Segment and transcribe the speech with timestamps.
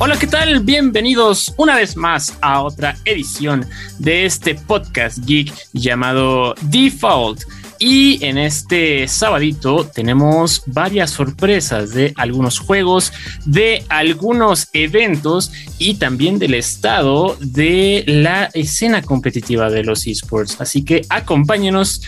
[0.00, 0.60] Hola, ¿qué tal?
[0.60, 3.66] Bienvenidos una vez más a otra edición
[3.98, 7.42] de este podcast geek llamado Default.
[7.80, 13.12] Y en este sabadito tenemos varias sorpresas de algunos juegos,
[13.44, 20.60] de algunos eventos y también del estado de la escena competitiva de los esports.
[20.60, 22.02] Así que acompáñenos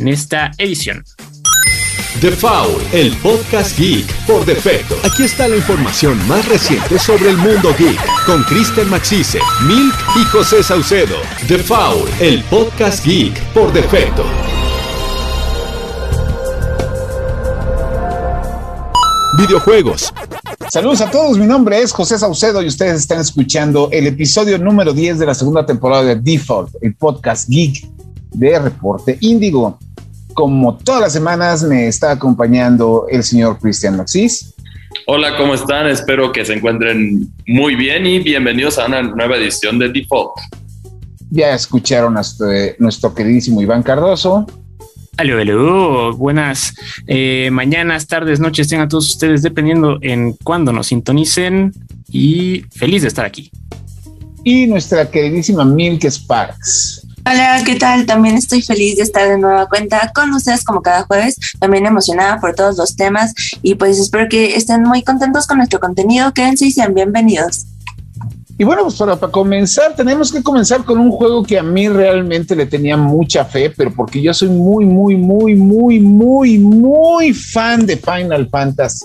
[0.00, 1.04] en esta edición.
[2.20, 4.94] The Foul, el podcast geek por defecto.
[5.04, 10.24] Aquí está la información más reciente sobre el mundo geek con Kristen Maxise, Milk y
[10.24, 11.16] José Saucedo.
[11.46, 14.24] The Foul, el podcast geek por defecto.
[19.36, 20.14] Videojuegos.
[20.70, 24.94] Saludos a todos, mi nombre es José Saucedo y ustedes están escuchando el episodio número
[24.94, 27.86] 10 de la segunda temporada de Default, el podcast geek
[28.32, 29.78] de Reporte Índigo
[30.36, 34.54] como todas las semanas, me está acompañando el señor Cristian Maxis.
[35.06, 35.88] Hola, ¿cómo están?
[35.88, 40.32] Espero que se encuentren muy bien y bienvenidos a una nueva edición de Default.
[41.30, 42.22] Ya escucharon a
[42.78, 44.46] nuestro queridísimo Iván Cardoso.
[45.16, 46.74] Aló, aló, buenas
[47.06, 51.72] eh, mañanas, tardes, noches, tengan todos ustedes, dependiendo en cuándo nos sintonicen.
[52.10, 53.50] Y feliz de estar aquí.
[54.44, 57.05] Y nuestra queridísima Milk Sparks.
[57.28, 58.06] Hola, ¿qué tal?
[58.06, 62.38] También estoy feliz de estar de nueva cuenta con ustedes como cada jueves, también emocionada
[62.38, 66.66] por todos los temas y pues espero que estén muy contentos con nuestro contenido, quédense
[66.66, 67.66] y sean bienvenidos.
[68.56, 72.54] Y bueno, pues para, comenzar, tenemos que comenzar con un juego que a mí realmente
[72.54, 77.86] le tenía mucha fe, pero porque yo soy muy, muy, muy, muy, muy, muy fan
[77.86, 79.04] de Final Fantasy,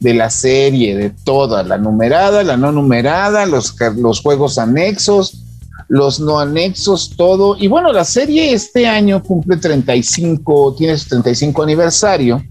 [0.00, 5.44] de la serie, de toda, la numerada, la no numerada, los, los juegos anexos,
[5.90, 7.56] los no anexos, todo.
[7.58, 12.42] Y bueno, la serie este año cumple 35, tiene su 35 aniversario.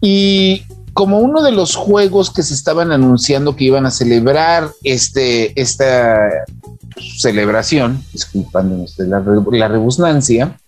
[0.00, 0.62] Y
[0.94, 6.30] como uno de los juegos que se estaban anunciando que iban a celebrar este, esta
[7.18, 9.22] celebración, disculpando la,
[9.52, 10.58] la rebusnancia,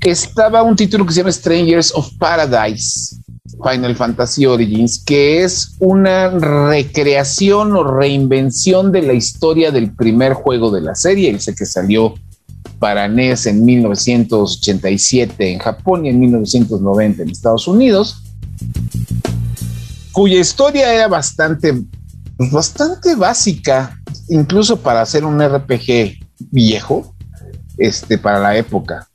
[0.00, 3.16] estaba un título que se llama Strangers of Paradise.
[3.62, 10.70] Final Fantasy Origins, que es una recreación o reinvención de la historia del primer juego
[10.70, 12.14] de la serie, ese que salió
[12.78, 18.22] para NES en 1987 en Japón y en 1990 en Estados Unidos,
[20.12, 21.82] cuya historia era bastante,
[22.38, 26.18] bastante básica, incluso para hacer un RPG
[26.50, 27.14] viejo,
[27.76, 29.08] este, para la época.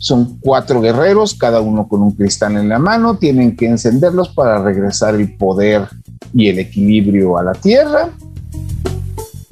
[0.00, 4.62] Son cuatro guerreros, cada uno con un cristal en la mano, tienen que encenderlos para
[4.62, 5.88] regresar el poder
[6.32, 8.08] y el equilibrio a la Tierra,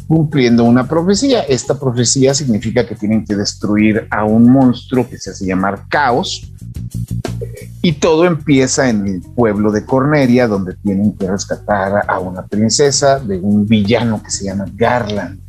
[0.07, 1.43] cumpliendo una profecía.
[1.43, 6.51] Esta profecía significa que tienen que destruir a un monstruo que se hace llamar Caos.
[7.83, 13.19] Y todo empieza en el pueblo de Corneria, donde tienen que rescatar a una princesa
[13.19, 15.41] de un villano que se llama Garland,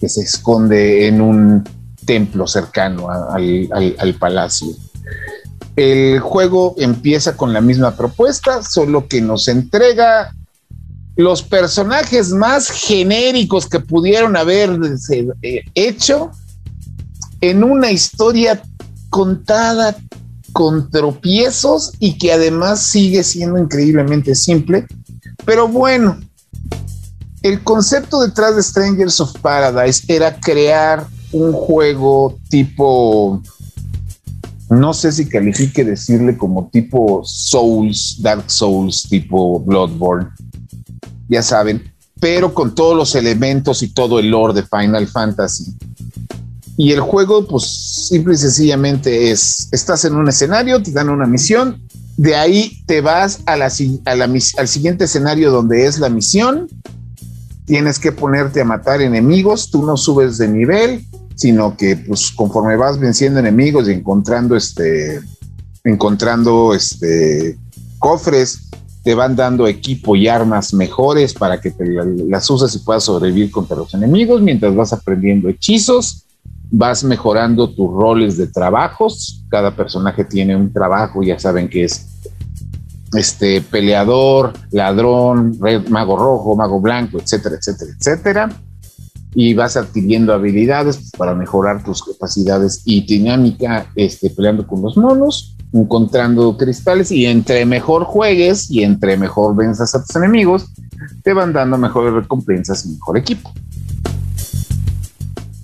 [0.00, 1.62] que se esconde en un
[2.04, 4.68] templo cercano al, palacio.
[5.76, 10.34] El juego empieza con la misma propuesta, solo que nos entrega
[11.16, 14.78] los personajes más genéricos que pudieron haber
[15.42, 16.30] eh, hecho
[17.40, 18.62] en una historia
[19.10, 19.96] contada
[20.52, 24.86] con tropiezos y que además sigue siendo increíblemente simple.
[25.44, 26.18] Pero bueno,
[27.42, 33.42] el concepto detrás de Strangers of Paradise era crear un juego tipo,
[34.70, 40.28] no sé si califique decirle como tipo Souls, Dark Souls, tipo Bloodborne,
[41.28, 45.74] ya saben, pero con todos los elementos y todo el lore de Final Fantasy.
[46.76, 47.64] Y el juego, pues
[48.08, 51.82] simple y sencillamente es, estás en un escenario, te dan una misión,
[52.16, 56.68] de ahí te vas a al siguiente escenario donde es la misión,
[57.64, 62.76] tienes que ponerte a matar enemigos, tú no subes de nivel, sino que pues conforme
[62.76, 65.20] vas venciendo enemigos y encontrando este
[65.82, 67.58] encontrando este
[67.98, 68.70] cofres
[69.02, 71.84] te van dando equipo y armas mejores para que te
[72.26, 74.40] las uses y puedas sobrevivir contra los enemigos.
[74.40, 76.24] Mientras vas aprendiendo hechizos
[76.70, 79.44] vas mejorando tus roles de trabajos.
[79.50, 82.06] Cada personaje tiene un trabajo ya saben que es
[83.12, 85.56] este peleador ladrón
[85.88, 88.48] mago rojo mago blanco etcétera etcétera etcétera
[89.34, 95.56] y vas adquiriendo habilidades para mejorar tus capacidades y dinámica este, peleando con los monos,
[95.72, 100.66] encontrando cristales y entre mejor juegues y entre mejor venzas a tus enemigos,
[101.22, 103.52] te van dando mejores recompensas y mejor equipo.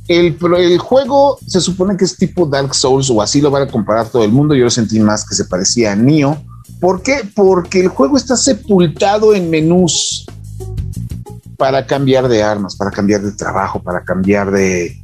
[0.09, 3.71] El, el, juego se supone que es tipo Dark Souls o así lo van a
[3.71, 4.57] comparar todo el mundo.
[4.57, 6.37] Yo lo sentí más que se parecía a Nioh.
[6.81, 7.21] ¿Por qué?
[7.33, 10.27] Porque el juego está sepultado en menús
[11.61, 14.97] para cambiar de armas, para cambiar de trabajo, para cambiar de,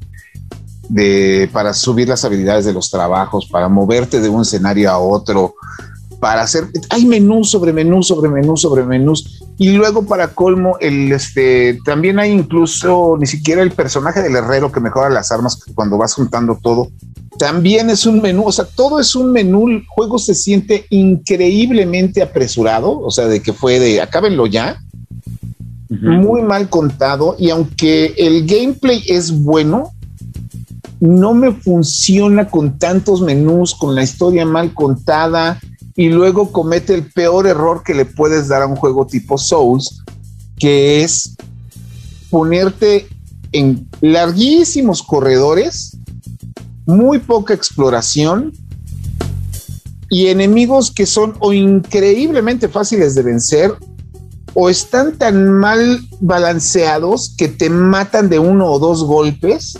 [0.89, 5.55] de, para subir las habilidades de los trabajos, para moverte de un escenario a otro,
[6.19, 9.45] para hacer, hay menú sobre menú sobre menú sobre menús.
[9.59, 14.73] Y luego para colmo el este también hay incluso ni siquiera el personaje del herrero
[14.73, 16.89] que mejora las armas cuando vas juntando todo.
[17.39, 22.23] También es un menú, o sea, todo es un menú, el juego se siente increíblemente
[22.23, 24.81] apresurado, o sea, de que fue de acábenlo ya,
[25.89, 29.93] muy mal contado y aunque el gameplay es bueno,
[31.01, 35.61] no me funciona con tantos menús, con la historia mal contada
[35.95, 40.03] y luego comete el peor error que le puedes dar a un juego tipo Souls,
[40.59, 41.37] que es
[42.31, 43.07] ponerte
[43.53, 45.97] en larguísimos corredores,
[46.85, 48.53] muy poca exploración
[50.09, 53.73] y enemigos que son o increíblemente fáciles de vencer
[54.59, 59.79] o están tan mal balanceados que te matan de uno o dos golpes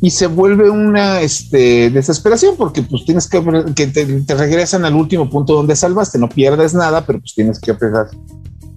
[0.00, 3.44] y se vuelve una este, desesperación porque pues tienes que,
[3.76, 7.72] que te, regresan al último punto donde salvaste, no pierdes nada, pero pues tienes que
[7.72, 8.08] empezar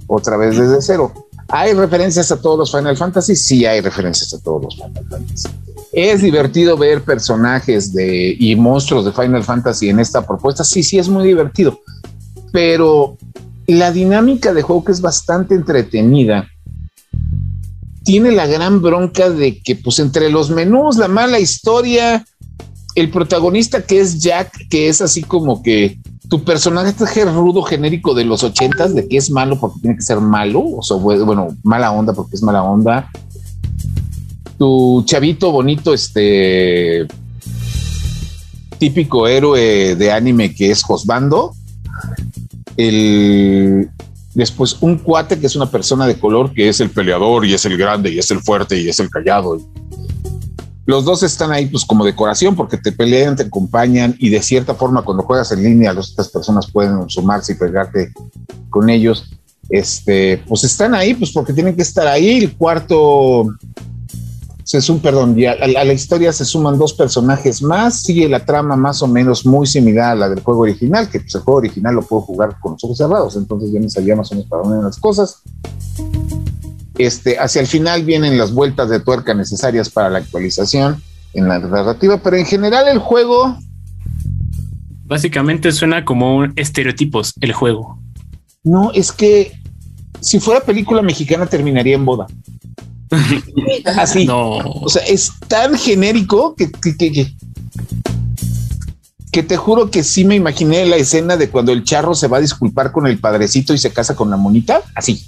[0.07, 1.13] otra vez desde cero.
[1.47, 3.37] ¿Hay referencias a todos los Final Fantasy?
[3.37, 5.47] Sí, hay referencias a todos los Final Fantasy.
[5.93, 10.65] ¿Es divertido ver personajes de, y monstruos de Final Fantasy en esta propuesta?
[10.65, 11.79] Sí, sí, es muy divertido.
[12.51, 13.17] Pero
[13.67, 16.47] la dinámica de juego que es bastante entretenida
[18.03, 22.25] tiene la gran bronca de que, pues, entre los menús, la mala historia,
[22.95, 25.97] el protagonista que es Jack, que es así como que
[26.29, 26.93] tu personaje
[27.25, 30.81] rudo genérico de los ochentas, de que es malo porque tiene que ser malo, o
[30.81, 33.09] sea, bueno, mala onda porque es mala onda.
[34.57, 37.07] Tu chavito bonito, este
[38.77, 41.53] típico héroe de anime que es Josbando.
[42.77, 43.89] El,
[44.33, 47.65] Después un cuate que es una persona de color, que es el peleador y es
[47.65, 49.59] el grande y es el fuerte y es el callado.
[50.85, 54.73] Los dos están ahí pues como decoración porque te pelean, te acompañan y de cierta
[54.73, 58.11] forma cuando juegas en línea las otras personas pueden sumarse y pegarte
[58.69, 59.29] con ellos.
[59.69, 62.39] Este, pues están ahí pues porque tienen que estar ahí.
[62.39, 63.45] El cuarto
[64.73, 69.03] se suma, perdón, a, la historia se suman dos personajes más, sigue la trama más
[69.03, 72.01] o menos muy similar a la del juego original, que pues, el juego original lo
[72.01, 74.83] puedo jugar con los ojos cerrados, entonces ya me sabía más o menos para dónde
[74.83, 75.43] las cosas.
[76.97, 81.03] Este, hacia el final vienen las vueltas de tuerca necesarias para la actualización
[81.35, 83.55] en la narrativa, pero en general el juego...
[85.05, 87.99] Básicamente suena como un estereotipos el juego.
[88.63, 89.51] No, es que
[90.19, 92.25] si fuera película mexicana terminaría en boda.
[93.97, 94.25] Así.
[94.25, 94.57] No.
[94.57, 96.71] O sea, es tan genérico que,
[99.31, 102.37] que, te juro que sí me imaginé la escena de cuando el charro se va
[102.37, 104.81] a disculpar con el padrecito y se casa con la monita.
[104.95, 105.25] Así.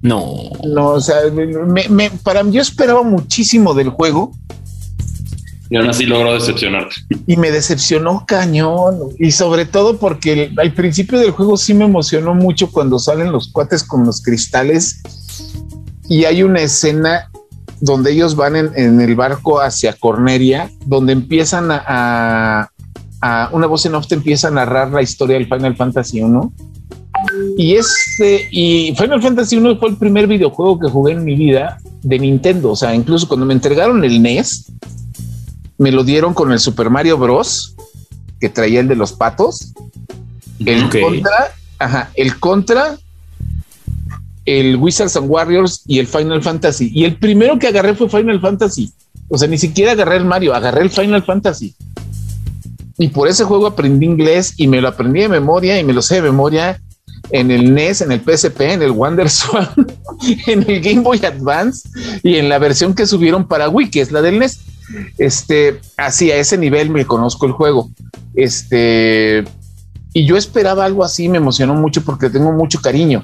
[0.00, 0.50] No.
[0.66, 4.32] No, o sea, me, para mí yo esperaba muchísimo del juego.
[5.70, 6.96] Y aún así logró decepcionarte.
[7.26, 8.98] Y me decepcionó cañón.
[9.18, 13.48] Y sobre todo porque al principio del juego sí me emocionó mucho cuando salen los
[13.48, 15.00] cuates con los cristales
[16.08, 17.30] y hay una escena
[17.80, 22.70] donde ellos van en, el barco hacia Corneria, donde empiezan a,
[23.52, 26.52] una voz en off te empieza a narrar la historia del Final Fantasy 1.
[27.56, 31.78] Y este, y Final Fantasy 1 fue el primer videojuego que jugué en mi vida
[32.02, 32.70] de Nintendo.
[32.70, 34.72] O sea, incluso cuando me entregaron el NES,
[35.78, 37.74] me lo dieron con el Super Mario Bros.
[38.40, 39.72] que traía el de los patos.
[40.64, 42.96] El contra, ajá, el contra
[44.44, 46.90] el Wizards and Warriors y el Final Fantasy.
[46.92, 48.92] Y el primero que agarré fue Final Fantasy.
[49.28, 51.74] O sea, ni siquiera agarré el Mario, agarré el Final Fantasy.
[52.98, 56.02] Y por ese juego aprendí inglés y me lo aprendí de memoria y me lo
[56.02, 56.80] sé de memoria
[57.30, 59.68] en el NES, en el PSP, en el Wonder Swan,
[60.46, 61.88] en el Game Boy Advance
[62.22, 64.60] y en la versión que subieron para Wii, que es la del NES.
[65.16, 67.90] Este, así a ese nivel me conozco el juego.
[68.34, 69.44] Este,
[70.12, 73.22] y yo esperaba algo así, me emocionó mucho porque tengo mucho cariño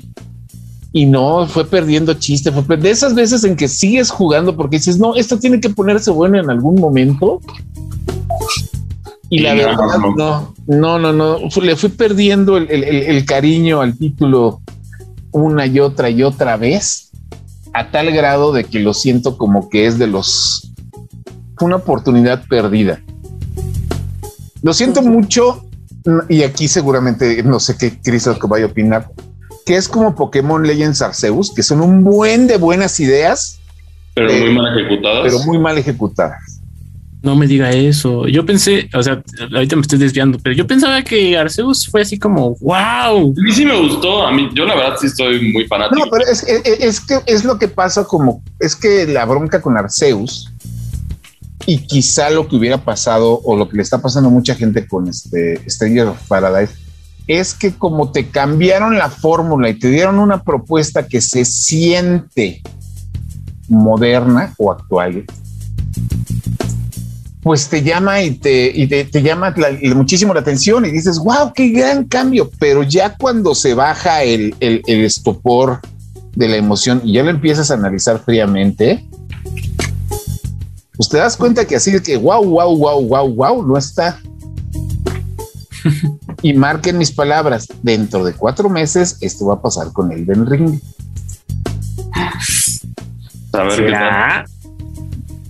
[0.93, 4.99] y no fue perdiendo chiste, fue de esas veces en que sigues jugando porque dices,
[4.99, 7.41] no, esto tiene que ponerse bueno en algún momento.
[9.31, 9.77] Y, la verdad,
[10.17, 14.63] no, no, no, no, le fui perdiendo el, cariño al título
[15.33, 17.11] una y otra y otra vez,
[17.75, 20.73] a tal grado de que lo siento como que es de los,
[21.61, 23.03] una oportunidad perdida.
[24.63, 25.67] Lo siento mucho,
[26.31, 29.11] y aquí seguramente no sé qué Cris vaya a opinar
[29.69, 33.61] que es como Pokémon Legends Arceus, que son un buen de buenas ideas.
[34.15, 35.21] Pero muy mal ejecutadas.
[35.25, 36.61] Pero muy mal ejecutadas.
[37.21, 38.27] No me diga eso.
[38.29, 39.23] Yo pensé, o sea,
[39.55, 43.35] ahorita me estoy desviando, pero yo pensaba que Arceus fue así como, wow.
[43.37, 44.27] A mí sí me gustó.
[44.27, 46.03] A mí, yo la verdad sí estoy muy fanático.
[46.03, 49.61] No, pero es, es, es que es lo que pasa como, es que la bronca
[49.61, 50.51] con Arceus
[51.67, 54.87] y quizá lo que hubiera pasado o lo que le está pasando a mucha gente
[54.87, 56.73] con este Stranger of Paradise
[57.29, 62.63] es que como te cambiaron la fórmula y te dieron una propuesta que se siente
[63.69, 65.27] moderna o actual,
[67.43, 72.05] pues te llama y te, llama la, muchísimo la atención y dices, wow, qué gran
[72.05, 72.51] cambio.
[72.59, 75.81] Pero ya cuando se baja el, el, estupor
[76.35, 79.07] de la emoción y ya lo empiezas a analizar fríamente,
[80.97, 84.19] pues te das cuenta que así de que wow, wow, wow, wow, wow, no está.
[86.43, 90.47] Y marquen mis palabras, dentro de cuatro meses esto va a pasar con el Ben
[90.47, 90.81] Ring.
[93.53, 94.69] A ver qué.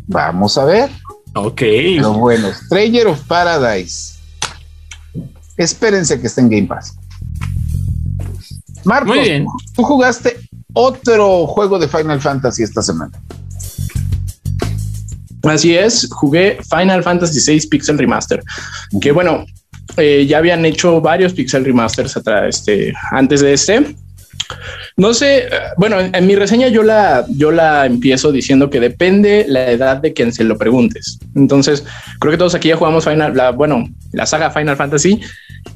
[0.06, 0.90] Vamos a ver.
[1.34, 1.60] Ok.
[1.60, 4.14] Pero bueno, Stranger of Paradise.
[5.56, 6.96] Espérense que esté en Game Pass.
[8.84, 9.46] Marcos, Muy bien.
[9.74, 10.36] tú jugaste
[10.72, 13.12] otro juego de Final Fantasy esta semana.
[15.42, 18.42] Así es, jugué Final Fantasy VI Pixel Remaster,
[19.00, 19.44] que bueno,
[19.98, 23.94] eh, ya habían hecho varios Pixel Remasters atrás, este, antes de este.
[24.96, 28.80] No sé, eh, bueno, en, en, mi reseña yo la, yo la empiezo diciendo que
[28.80, 31.18] depende la edad de quien se lo preguntes.
[31.34, 31.84] Entonces,
[32.18, 35.20] creo que todos aquí ya jugamos Final, la, bueno, la saga Final Fantasy.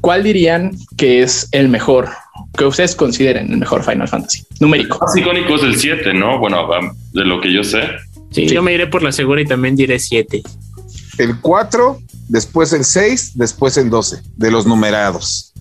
[0.01, 2.09] ¿Cuál dirían que es el mejor?
[2.57, 4.99] Que ustedes consideren el mejor Final Fantasy numérico.
[5.01, 6.39] Más icónico es el 7, ¿no?
[6.39, 6.69] Bueno,
[7.13, 7.83] de lo que yo sé.
[8.31, 10.43] Sí, yo me iré por la segura y también diré 7.
[11.19, 12.01] El 4,
[12.33, 15.53] después el 6, después el 12, de los numerados.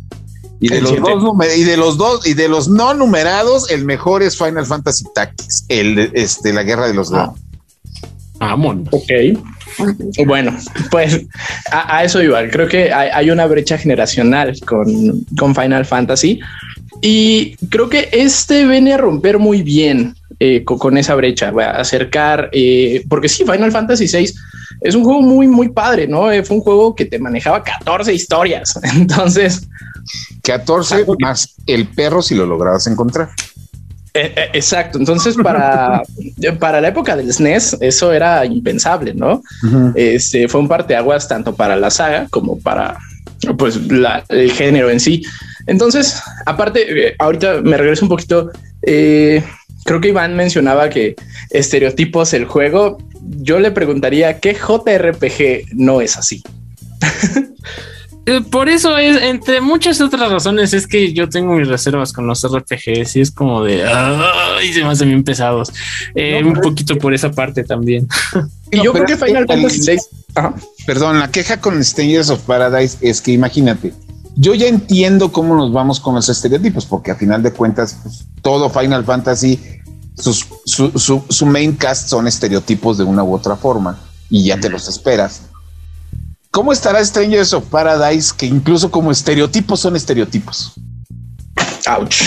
[0.62, 4.22] Y de, los dos, y de los dos y de los no numerados, el mejor
[4.22, 7.34] es Final Fantasy Tactics, el de este, la guerra de los ah.
[8.38, 8.88] Vámonos.
[8.92, 9.12] Ok.
[10.26, 10.56] Bueno,
[10.92, 11.26] pues
[11.72, 12.52] a, a, eso igual.
[12.52, 16.40] Creo que hay, hay una brecha generacional con, con, Final Fantasy
[17.02, 21.82] y creo que este viene a romper muy bien eh, con, con, esa brecha, a
[21.82, 24.32] acercar, eh, porque sí, Final Fantasy VI
[24.82, 26.32] es un juego muy, muy padre, ¿no?
[26.32, 28.80] Eh, fue un juego que te manejaba 14 historias.
[28.96, 29.68] Entonces,
[30.44, 33.30] 14 más el perro si lo lograbas encontrar.
[34.14, 34.98] Eh, eh, exacto.
[34.98, 36.02] Entonces, para,
[36.60, 39.42] para la época del SNES, eso era impensable, ¿no?
[39.64, 39.94] Uh -huh.
[39.96, 42.98] Este fue un parteaguas tanto para la saga como para
[43.58, 45.24] pues la, el género en sí.
[45.68, 48.52] Entonces, aparte, eh, ahorita me regreso un poquito.
[48.82, 49.44] Eh,
[49.84, 51.16] creo que Iván mencionaba que
[51.50, 52.98] estereotipos el juego.
[53.22, 56.44] Yo le preguntaría qué JRPG no es así.
[58.52, 62.46] Por eso es, entre muchas otras razones, es que yo tengo mis reservas con los
[62.46, 65.74] RPGs y es como de ay, se me hacen bien pesados.
[66.14, 68.08] Eh, no, un poquito por esa parte también.
[68.72, 69.98] Y no, yo creo que Final Fantasy VI.
[70.86, 73.92] Perdón, la queja con Strangers of Paradise es que imagínate,
[74.36, 78.26] yo ya entiendo cómo nos vamos con los estereotipos, porque a final de cuentas, pues,
[78.42, 79.60] todo Final Fantasy,
[80.18, 84.60] sus, su, su, su main cast son estereotipos de una u otra forma y ya
[84.60, 85.44] te los esperas.
[86.52, 88.34] ¿Cómo estará Strangers of Paradise?
[88.38, 90.74] Que incluso como estereotipos son estereotipos.
[91.88, 92.24] Ouch.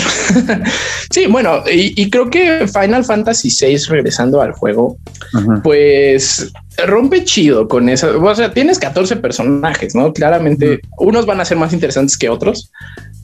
[1.10, 4.96] sí, bueno, y, y, creo que Final Fantasy VI, regresando al juego,
[5.34, 5.62] uh -huh.
[5.62, 6.50] pues
[6.86, 8.20] rompe chido con eso.
[8.20, 10.12] O sea, tienes 14 personajes, ¿no?
[10.12, 12.70] Claramente, unos van a ser más interesantes que otros,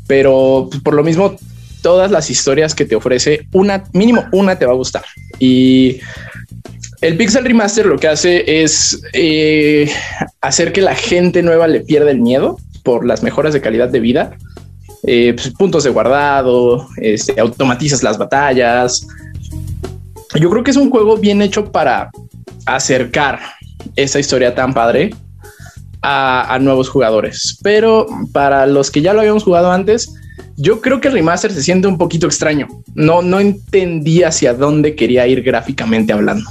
[0.06, 1.36] pero pues, por lo mismo,
[1.82, 5.04] todas las historias que te ofrece, una mínimo una te va a gustar.
[5.38, 6.00] Y
[7.00, 9.90] el Pixel Remaster lo que hace es eh,
[10.40, 14.00] hacer que la gente nueva le pierda el miedo por las mejoras de calidad de
[14.00, 14.36] vida,
[15.04, 19.06] eh, pues, puntos de guardado, este, automatizas las batallas.
[20.38, 22.10] Yo creo que es un juego bien hecho para
[22.66, 23.40] acercar
[23.96, 25.14] esa historia tan padre
[26.02, 30.12] a, a nuevos jugadores, pero para los que ya lo habíamos jugado antes,
[30.56, 32.68] yo creo que el remaster se siente un poquito extraño.
[32.94, 36.50] No, no entendí hacia dónde quería ir gráficamente hablando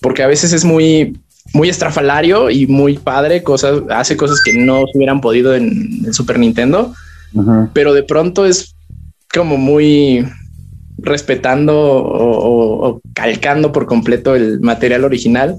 [0.00, 1.18] porque a veces es muy,
[1.54, 6.12] muy estrafalario y muy padre, cosas, hace cosas que no se hubieran podido en, en
[6.12, 6.92] Super Nintendo,
[7.32, 7.70] uh -huh.
[7.72, 8.74] pero de pronto es
[9.32, 10.26] como muy
[10.98, 15.56] respetando o, calcando por completo el material original,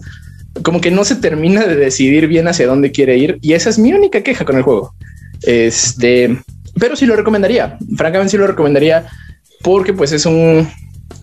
[0.62, 3.80] como que no se termina de decidir bien hacia dónde quiere ir y esa es
[3.80, 4.94] mi única queja con el juego.
[5.42, 6.40] Este,
[6.80, 9.06] pero sí lo recomendaría, francamente sí lo recomendaría
[9.62, 10.68] porque pues es un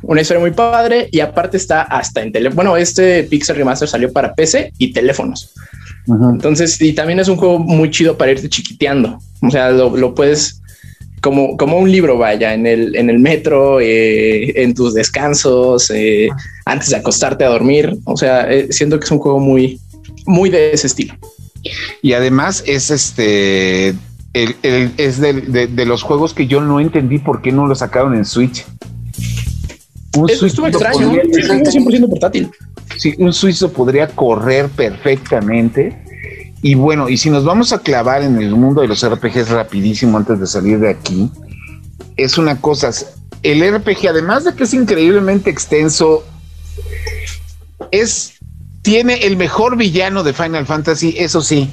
[0.03, 2.57] una historia muy padre y aparte está hasta en teléfono.
[2.57, 5.53] Bueno, este Pixel Remaster salió para PC y teléfonos.
[6.07, 9.19] Entonces, y también es un juego muy chido para irte chiquiteando.
[9.43, 10.60] O sea, lo, lo puedes
[11.21, 16.29] como, como un libro, vaya, en el, en el metro, eh, en tus descansos, eh,
[16.65, 17.97] antes de acostarte a dormir.
[18.05, 19.79] O sea, eh, siento que es un juego muy,
[20.27, 21.15] muy de ese estilo.
[22.01, 23.95] Y además es este,
[24.33, 28.65] es de, los juegos que yo no entendí por qué no lo sacaron en Switch.
[30.17, 32.51] Un Eso estuvo extraño, 100% portátil.
[32.97, 36.10] Sí, un Switch lo podría correr perfectamente.
[36.63, 40.19] Y bueno, y si nos vamos a clavar en el mundo de los RPGs rapidísimo
[40.19, 41.31] antes de salir de aquí,
[42.17, 42.91] es una cosa,
[43.43, 46.25] el RPG, además de que es increíblemente extenso,
[47.91, 48.35] es,
[48.83, 51.71] tiene el mejor villano de Final Fantasy, eso sí,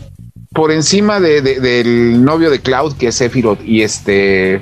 [0.53, 4.61] por encima de, del novio de Cloud, que es Sephiroth, y este,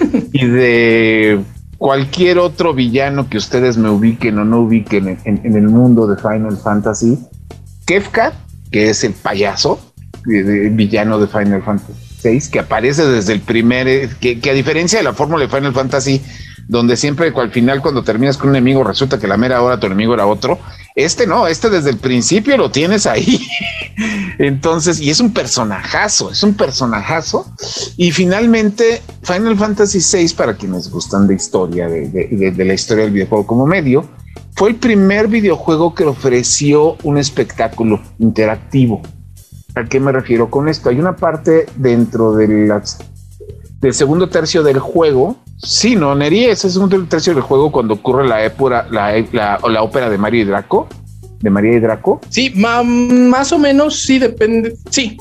[0.32, 1.44] y de
[1.78, 6.56] cualquier otro villano que ustedes me ubiquen o no ubiquen en, el mundo de Final
[6.56, 7.18] Fantasy,
[7.86, 8.32] Kefka,
[8.70, 9.80] que es el payaso,
[10.26, 12.08] el villano de Final Fantasy
[12.50, 16.20] que aparece desde el primer, eh, que, a diferencia de la fórmula de Final Fantasy,
[16.66, 19.86] donde siempre al final cuando terminas con un enemigo resulta que la mera hora tu
[19.86, 20.58] enemigo era otro,
[20.94, 23.46] este no, este desde el principio lo tienes ahí.
[24.38, 27.50] Entonces, y es un personajazo, es un personajazo.
[27.96, 33.46] Y finalmente, Final Fantasy VI, para quienes gustan de historia, de la historia del videojuego
[33.46, 34.08] como medio,
[34.58, 39.00] fue el primer videojuego que ofreció un espectáculo interactivo.
[39.76, 40.88] ¿A qué me refiero con esto?
[40.88, 42.72] Hay una parte dentro del
[43.92, 45.36] segundo tercio del juego.
[45.58, 50.10] Sí, no, Neri, ese segundo tercio del juego cuando ocurre la, época, la, la, ópera
[50.10, 50.88] de Mario y Draco.
[51.38, 52.20] De María y Draco.
[52.28, 54.76] Sí, más o menos, sí, depende.
[54.90, 55.18] Sí.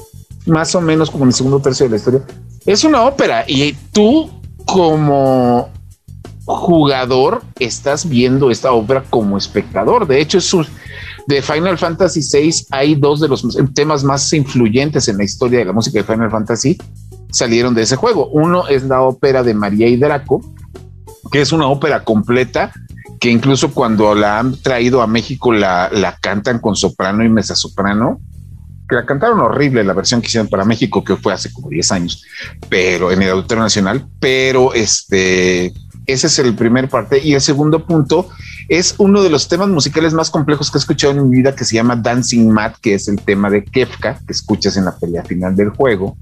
[0.48, 2.22] Más o menos como en el segundo tercio de la historia.
[2.66, 4.32] Es una ópera y tú
[4.66, 5.70] como
[6.48, 10.08] jugador estás viendo esta ópera como espectador.
[10.08, 10.56] De hecho, es
[11.28, 15.66] de Final Fantasy VI hay dos de los temas más influyentes en la historia de
[15.66, 16.78] la música de Final Fantasy
[17.32, 18.30] salieron de ese juego.
[18.30, 20.00] Uno es la ópera de María y
[21.32, 22.72] que es una ópera completa
[23.20, 28.22] que incluso cuando la han traído a México la, la cantan con soprano y mezzasoprano,
[28.88, 31.92] que la cantaron horrible la versión que hicieron para México, que fue hace como 10
[31.92, 32.24] años,
[32.70, 35.74] pero en el Auditorio Nacional, pero este,
[36.08, 37.22] ese es el primer parte.
[37.24, 38.30] Y el segundo punto
[38.70, 41.66] es uno de los temas musicales más complejos que he escuchado en mi vida, que
[41.66, 45.24] se llama Dancing Mad, que es el tema de Kefka, que escuchas en la pelea
[45.24, 46.18] final del juego.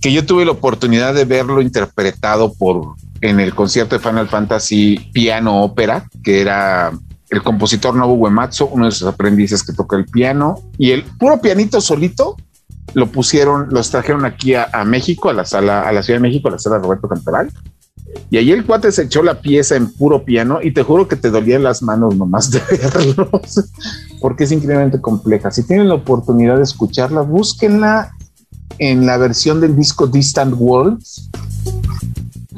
[0.00, 5.10] Que yo tuve la oportunidad de verlo interpretado por en el concierto de Final Fantasy
[5.12, 6.92] Piano Ópera, que era
[7.30, 11.40] el compositor Nobu Uematsu, uno de sus aprendices que toca el piano, y el puro
[11.40, 12.36] pianito solito
[12.94, 16.48] lo pusieron, los trajeron aquí a, México, a la sala, a la Ciudad de México,
[16.48, 17.50] a la sala Roberto Cantoral
[18.30, 21.16] y ahí el cuate se echó la pieza en puro piano y te juro que
[21.16, 23.64] te dolían las manos nomás de verlos,
[24.20, 25.50] porque es increíblemente compleja.
[25.50, 28.12] Si tienen la oportunidad de escucharla, búsquenla
[28.78, 31.30] en la versión del disco Distant Worlds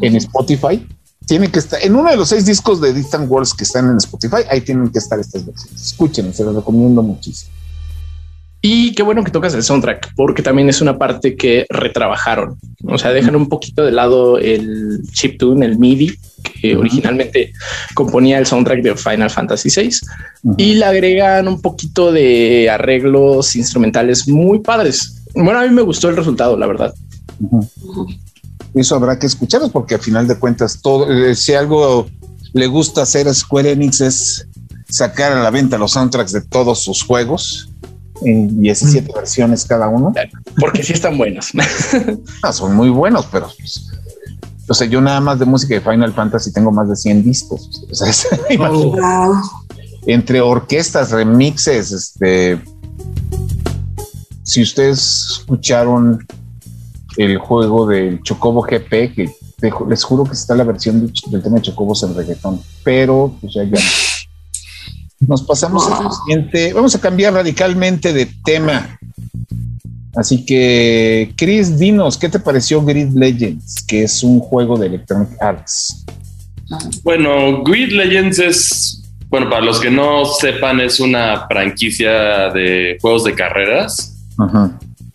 [0.01, 0.87] en Spotify.
[1.27, 3.97] Tiene que estar en uno de los seis discos de Distant Worlds que están en
[3.99, 4.43] Spotify.
[4.51, 5.81] Ahí tienen que estar estas versiones.
[5.81, 7.53] Escuchen, se los recomiendo muchísimo.
[8.63, 12.59] Y qué bueno que tocas el soundtrack, porque también es una parte que retrabajaron.
[12.85, 16.13] O sea, dejan un poquito de lado el chiptune, el MIDI,
[16.61, 17.53] que originalmente
[17.95, 19.91] componía el soundtrack de Final Fantasy VI,
[20.59, 25.23] y le agregan un poquito de arreglos instrumentales muy padres.
[25.35, 26.95] Bueno, a mí me gustó el resultado, la verdad.
[28.75, 32.09] Eso habrá que escucharlos, porque al final de cuentas, todo, eh, si algo
[32.53, 34.47] le gusta hacer a Square Enix es
[34.91, 37.70] sacar a la venta los soundtracks de todos sus juegos
[38.23, 40.13] en 17 versiones cada uno.
[40.59, 41.53] Porque sí están buenos.
[42.43, 43.91] Ah, son muy buenos, pero pues,
[44.69, 47.85] o sea, yo nada más de música de Final Fantasy tengo más de 100 discos.
[47.91, 48.13] O sea,
[48.71, 49.43] oh.
[50.07, 52.61] entre orquestas, remixes, este.
[54.43, 56.27] Si ustedes escucharon
[57.17, 59.31] el juego del Chocobo GP, que
[59.89, 63.65] les juro que está la versión del tema de Chocobos en reggaetón, pero pues ya,
[63.65, 63.79] ya
[65.21, 66.73] nos pasamos al siguiente.
[66.73, 68.99] Vamos a cambiar radicalmente de tema.
[70.17, 73.85] Así que, Chris, dinos, ¿qué te pareció Grid Legends?
[73.87, 76.05] Que es un juego de Electronic Arts.
[77.05, 83.25] Bueno, Grid Legends es, bueno, para los que no sepan, es una franquicia de juegos
[83.25, 84.17] de carreras.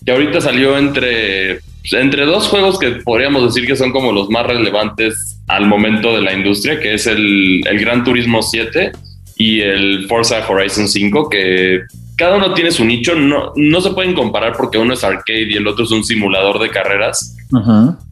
[0.06, 1.60] Que ahorita salió entre,
[1.92, 6.22] entre dos juegos que podríamos decir que son como los más relevantes al momento de
[6.22, 8.92] la industria, que es el, el Gran Turismo 7
[9.36, 11.82] y el Forza Horizon 5, que
[12.18, 15.56] cada uno tiene su nicho, no, no se pueden comparar porque uno es arcade y
[15.56, 17.36] el otro es un simulador de carreras.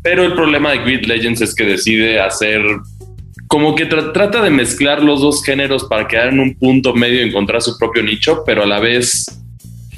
[0.02, 2.62] Pero el problema de Grid Legends es que decide hacer
[3.48, 7.28] como que trata de mezclar los dos géneros para quedar en un punto medio y
[7.30, 9.26] encontrar su propio nicho, pero a la vez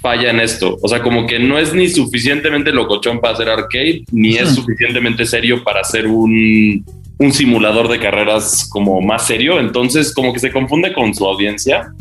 [0.01, 0.77] falla en esto.
[0.81, 5.25] O sea, como que no es ni suficientemente locochón para hacer arcade, ni es suficientemente
[5.25, 6.85] serio para hacer un,
[7.17, 11.93] un simulador de carreras como más serio, entonces como que se confunde con su audiencia.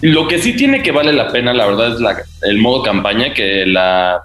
[0.00, 3.66] Lo que sí tiene que vale la pena, la verdad, es el modo campaña, que
[3.66, 4.22] la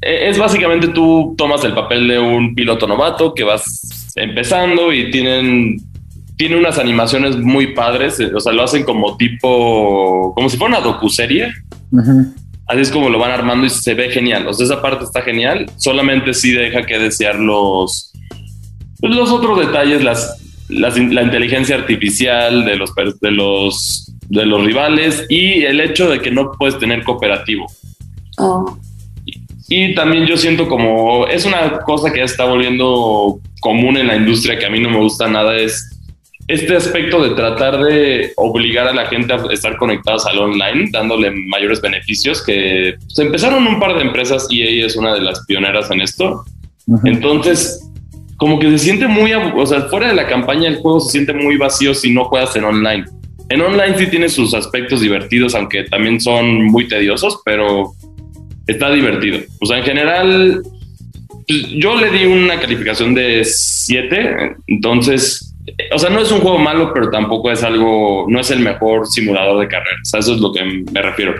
[0.00, 5.76] es básicamente tú tomas el papel de un piloto novato que vas empezando y tienen
[6.36, 10.84] tiene unas animaciones muy padres, o sea, lo hacen como tipo, como si fuera una
[10.84, 11.52] docuserie.
[12.72, 14.48] Así es como lo van armando y se ve genial.
[14.48, 15.70] O sea, esa parte está genial.
[15.76, 18.12] Solamente sí deja que desear los,
[19.02, 20.38] los otros detalles, las,
[20.70, 26.30] la inteligencia artificial de los, de los, de los rivales y el hecho de que
[26.30, 27.66] no puedes tener cooperativo.
[28.38, 28.78] Oh.
[29.68, 34.16] Y, también yo siento como es una cosa que ya está volviendo común en la
[34.16, 36.00] industria que a mí no me gusta nada es
[36.48, 41.30] este aspecto de tratar de obligar a la gente a estar conectados al online, dándole
[41.30, 45.44] mayores beneficios, que se empezaron un par de empresas y ella es una de las
[45.46, 46.44] pioneras en esto.
[47.04, 47.88] Entonces,
[48.36, 51.32] como que se siente muy, o sea, fuera de la campaña el juego se siente
[51.32, 53.04] muy vacío si no juegas en online.
[53.48, 57.92] En online sí tiene sus aspectos divertidos, aunque también son muy tediosos, pero
[58.66, 59.40] está divertido.
[59.60, 60.62] O sea, en general,
[61.46, 65.51] pues, yo le di una calificación de 7, entonces
[65.94, 69.06] o sea, no es un juego malo, pero tampoco es algo, no es el mejor
[69.06, 70.12] simulador de carreras.
[70.12, 71.34] eso es lo que me refiero.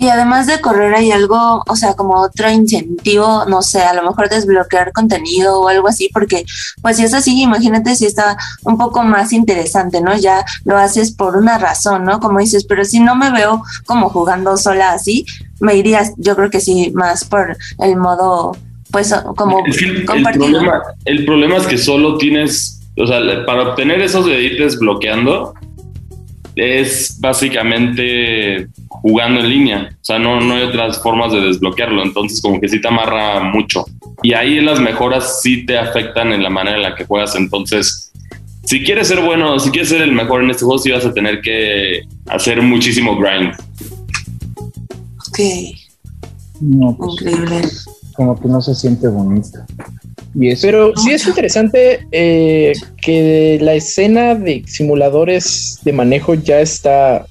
[0.00, 4.04] Y además de correr hay algo, o sea, como otro incentivo, no sé, a lo
[4.04, 6.44] mejor desbloquear contenido o algo así, porque
[6.80, 10.16] pues si es así, imagínate si está un poco más interesante, ¿no?
[10.16, 12.20] Ya lo haces por una razón, ¿no?
[12.20, 15.26] Como dices, pero si no me veo como jugando sola así,
[15.58, 18.56] me irías, yo creo que sí, más por el modo,
[18.92, 19.64] pues como
[20.06, 20.60] compartido.
[21.06, 25.54] el problema es que solo tienes o sea, para obtener esos deditos bloqueando
[26.56, 29.88] es básicamente jugando en línea.
[29.92, 32.02] O sea, no, no hay otras formas de desbloquearlo.
[32.02, 33.84] Entonces, como que sí te amarra mucho.
[34.22, 37.36] Y ahí las mejoras sí te afectan en la manera en la que juegas.
[37.36, 38.12] Entonces,
[38.64, 41.14] si quieres ser bueno, si quieres ser el mejor en este juego, sí vas a
[41.14, 43.54] tener que hacer muchísimo grind.
[45.28, 45.38] Ok.
[46.60, 47.68] No, pues, Increíble.
[48.16, 49.60] Como que no se siente bonito.
[50.60, 57.26] Pero sí es interesante eh, que la escena de simuladores de manejo ya está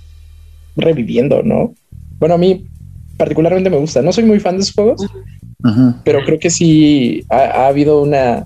[0.75, 1.73] reviviendo, ¿no?
[2.19, 2.65] Bueno, a mí
[3.17, 4.01] particularmente me gusta.
[4.01, 5.05] No soy muy fan de esos juegos,
[6.03, 8.45] pero creo que sí ha, habido una,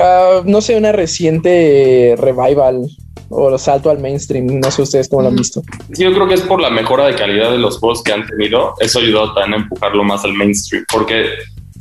[0.00, 2.86] ah, no sé, una reciente revival
[3.30, 4.60] o salto al mainstream.
[4.60, 5.62] No sé ustedes cómo lo han visto.
[5.90, 8.74] Yo creo que es por la mejora de calidad de los juegos que han tenido.
[8.80, 11.24] Eso ayudó también a empujarlo más al mainstream, porque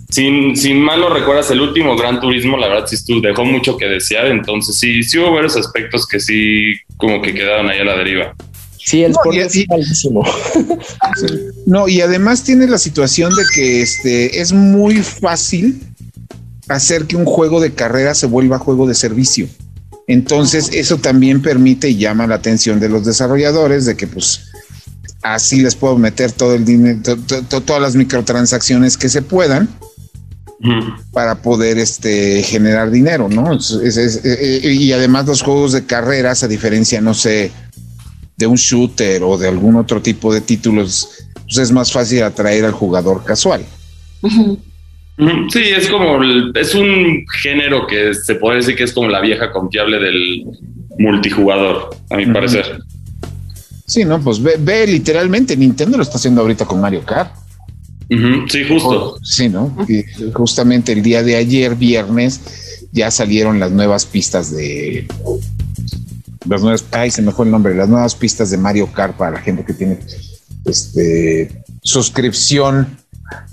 [0.09, 3.85] sin, sin mal no recuerdas, el último Gran Turismo, la verdad, sí dejó mucho que
[3.85, 4.27] desear.
[4.27, 8.35] Entonces, sí, sí hubo varios aspectos que sí, como que quedaron ahí a la deriva.
[8.77, 10.23] Sí, el no, es malísimo.
[11.65, 15.81] No, y además tiene la situación de que este es muy fácil
[16.69, 19.49] hacer que un juego de carrera se vuelva juego de servicio.
[20.07, 24.43] Entonces, eso también permite y llama la atención de los desarrolladores de que, pues,
[25.21, 27.17] así les puedo meter todo el dinero,
[27.49, 29.67] todas las microtransacciones que se puedan
[31.11, 33.53] para poder este, generar dinero, ¿no?
[33.53, 33.59] Eh,
[34.23, 37.51] eh, y además los juegos de carreras, a diferencia, no sé,
[38.37, 41.09] de un shooter o de algún otro tipo de títulos,
[41.43, 43.65] pues es más fácil atraer al jugador casual.
[44.21, 46.19] Sí, es como,
[46.53, 50.45] es un género que se puede decir que es como la vieja confiable del
[50.99, 52.79] multijugador, a mi parecer.
[53.85, 57.31] Sí, no, pues ve, ve, literalmente, Nintendo lo está haciendo ahorita con Mario Kart.
[58.09, 59.17] Sí, justo.
[59.21, 59.75] sí, ¿no?
[59.87, 62.39] Y justamente el día de ayer, viernes,
[62.91, 65.07] ya salieron las nuevas pistas de
[66.45, 69.31] las nuevas, ay, se me fue el nombre, las nuevas pistas de Mario Kart para
[69.31, 69.99] la gente que tiene
[70.65, 72.97] este suscripción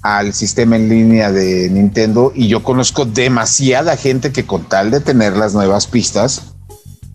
[0.03, 5.01] al sistema en línea de Nintendo y yo conozco demasiada gente que con tal de
[5.01, 6.55] tener las nuevas pistas,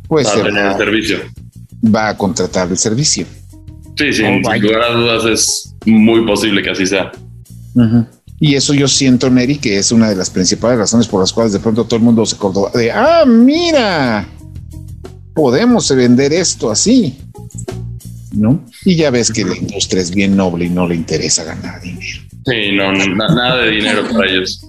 [0.07, 1.17] pues va a tener el servicio.
[1.83, 3.25] Va a contratar el servicio.
[3.95, 7.11] Sí, sí, sin lugar a dudas es muy posible que así sea.
[8.39, 11.51] Y eso yo siento, Neri, que es una de las principales razones por las cuales
[11.51, 14.27] de pronto todo el mundo se acordó de, ah, mira,
[15.33, 17.17] podemos vender esto así,
[18.31, 18.63] ¿no?
[18.85, 22.21] Y ya ves que la industria es bien noble y no le interesa ganar dinero.
[22.45, 24.65] Sí, no, nada de dinero para ellos.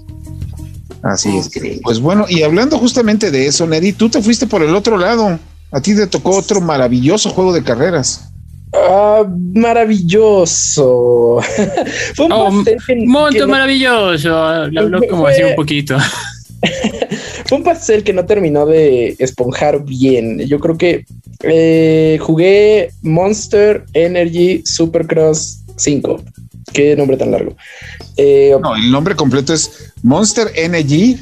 [1.03, 1.51] Así es.
[1.83, 5.39] Pues bueno, y hablando justamente de eso, Neri, tú te fuiste por el otro lado.
[5.73, 8.30] A ti te tocó otro maravilloso juego de carreras.
[8.73, 11.41] Ah, maravilloso.
[12.15, 12.51] fue un oh,
[13.07, 14.29] monto maravilloso.
[14.69, 15.97] Lo habló como así un poquito.
[17.47, 20.39] fue un pastel que no terminó de esponjar bien.
[20.41, 21.05] Yo creo que
[21.43, 26.23] eh, jugué Monster Energy Supercross 5.
[26.73, 27.57] Qué nombre tan largo.
[28.17, 31.19] Eh, no, el nombre completo es Monster Energy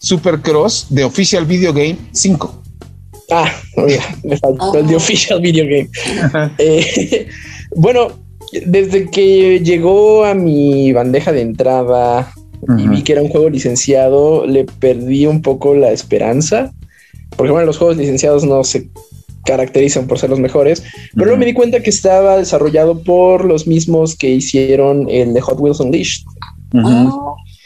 [0.00, 2.61] Supercross de Official Video Game 5.
[3.30, 3.50] Ah,
[4.24, 4.96] me faltó el de.
[4.96, 5.88] Official Video Game.
[6.58, 7.28] Eh,
[7.76, 8.08] bueno,
[8.66, 12.32] desde que llegó a mi bandeja de entrada
[12.78, 16.72] y vi que era un juego licenciado, le perdí un poco la esperanza.
[17.36, 18.88] Porque bueno, los juegos licenciados no se
[19.44, 23.66] caracterizan por ser los mejores, pero luego me di cuenta que estaba desarrollado por los
[23.66, 26.24] mismos que hicieron el de Hot Wheels Unleashed.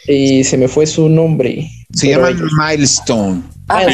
[0.07, 1.69] Y se me fue su nombre.
[1.93, 3.41] Se llama Milestone.
[3.69, 3.85] Ah,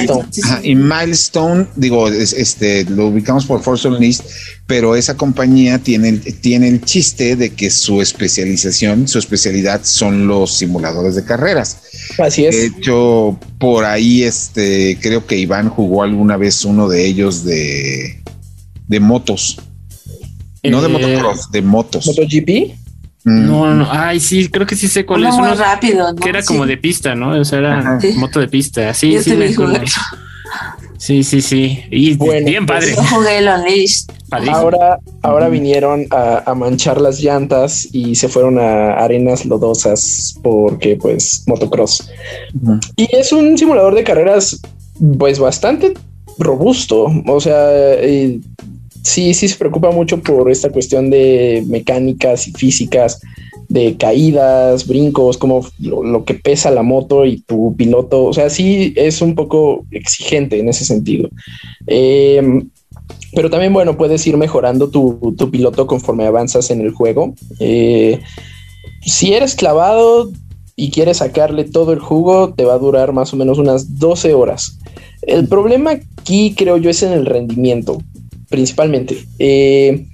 [0.62, 4.24] y Milestone, digo, este, lo ubicamos por Force Unleashed,
[4.68, 10.54] pero esa compañía tiene, tiene el chiste de que su especialización, su especialidad son los
[10.54, 11.80] simuladores de carreras.
[12.20, 12.56] Así es.
[12.56, 18.22] De hecho, por ahí, este, creo que Iván jugó alguna vez uno de ellos de,
[18.88, 19.60] de motos.
[20.64, 22.06] No de eh, motocross, de motos.
[22.06, 22.83] ¿MotoGP?
[23.26, 23.48] Mm.
[23.48, 25.36] No, no, ay, sí, creo que sí sé cuál es.
[25.36, 27.40] Muy rápido, Que era como de pista, ¿no?
[27.40, 28.94] O sea, era moto de pista.
[28.94, 29.54] Sí, sí, me
[30.98, 31.84] Sí, sí, sí.
[31.92, 32.96] Y bien padre.
[34.52, 41.44] Ahora, ahora vinieron a, manchar las llantas y se fueron a arenas lodosas porque, pues,
[41.46, 42.10] motocross.
[42.96, 44.62] Y es un simulador de carreras,
[45.20, 45.94] pues, bastante
[46.38, 47.12] robusto.
[47.28, 48.40] O sea, eh,
[49.04, 53.22] sí, sí se preocupa mucho por esta cuestión de mecánicas y físicas,
[53.70, 58.26] de caídas, brincos, como lo, que pesa la moto y tu piloto.
[58.26, 61.30] O sea, sí es un poco exigente en ese sentido.
[61.88, 62.70] Em,
[63.36, 67.34] pero también, bueno, puedes ir mejorando tu, piloto conforme avanzas en el juego.
[67.60, 68.22] Eh,
[69.06, 70.32] si eres clavado
[70.76, 74.34] y quieres sacarle todo el jugo, te va a durar más o menos unas 12
[74.34, 74.80] horas.
[75.24, 78.02] El problema aquí creo yo es en el rendimiento,
[78.54, 79.18] principalmente.
[79.40, 80.06] Eh,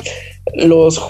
[0.53, 1.01] los,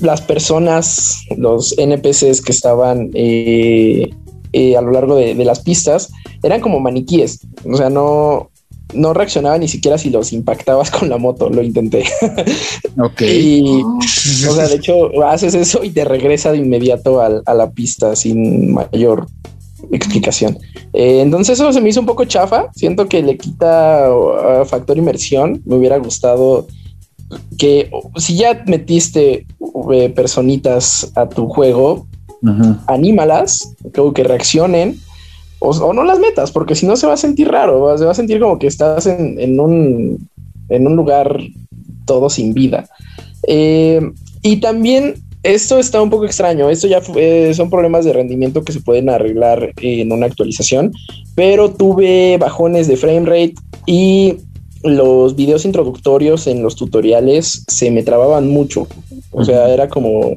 [0.00, 4.10] las personas, los NPCs que estaban eh,
[4.52, 6.10] eh, a lo largo de, las pistas,
[6.42, 7.46] eran como maniquíes.
[7.64, 8.50] O sea, no,
[8.92, 11.48] no reaccionaba ni siquiera si los impactabas con la moto.
[11.48, 12.02] Lo intenté.
[12.98, 13.22] Ok.
[13.22, 18.16] y, o sea, de hecho, haces eso y te regresa de inmediato a la pista
[18.16, 19.28] sin mayor
[19.92, 20.58] explicación.
[20.92, 22.68] Eh, entonces eso se me hizo un poco chafa.
[22.74, 25.62] Siento que le quita uh, factor inmersión.
[25.64, 26.66] Me hubiera gustado
[27.58, 32.06] que si ya metiste uh, personitas a tu juego,
[32.86, 35.00] anímalas, creo que reaccionen.
[35.60, 38.14] O, no las metas, porque si no se va a sentir raro, se va a
[38.14, 40.28] sentir como que estás en, un,
[40.68, 41.40] en un lugar
[42.04, 42.86] todo sin vida.
[43.46, 46.70] Eh, y también esto está un poco extraño.
[46.70, 47.00] Esto ya
[47.54, 50.92] son problemas de rendimiento que se pueden arreglar en una actualización,
[51.34, 53.54] pero tuve bajones de frame rate
[53.86, 54.38] y
[54.82, 58.88] los videos introductorios en los tutoriales se me trababan mucho.
[59.30, 60.36] O sea, era como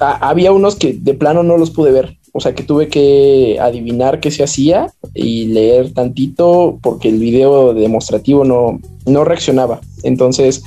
[0.00, 2.16] había unos que de plano no los pude ver.
[2.32, 7.74] O sea, que tuve que adivinar qué se hacía y leer tantito porque el video
[7.74, 9.80] demostrativo no, no reaccionaba.
[10.02, 10.64] Entonces,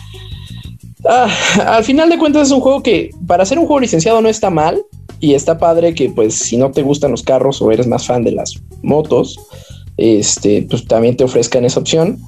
[1.06, 1.30] Ah,
[1.66, 4.50] al final de cuentas es un juego que para ser un juego licenciado no está
[4.50, 4.82] mal
[5.20, 8.24] y está padre que pues si no te gustan los carros o eres más fan
[8.24, 9.40] de las motos,
[9.98, 12.20] este, pues también te ofrezcan esa opción,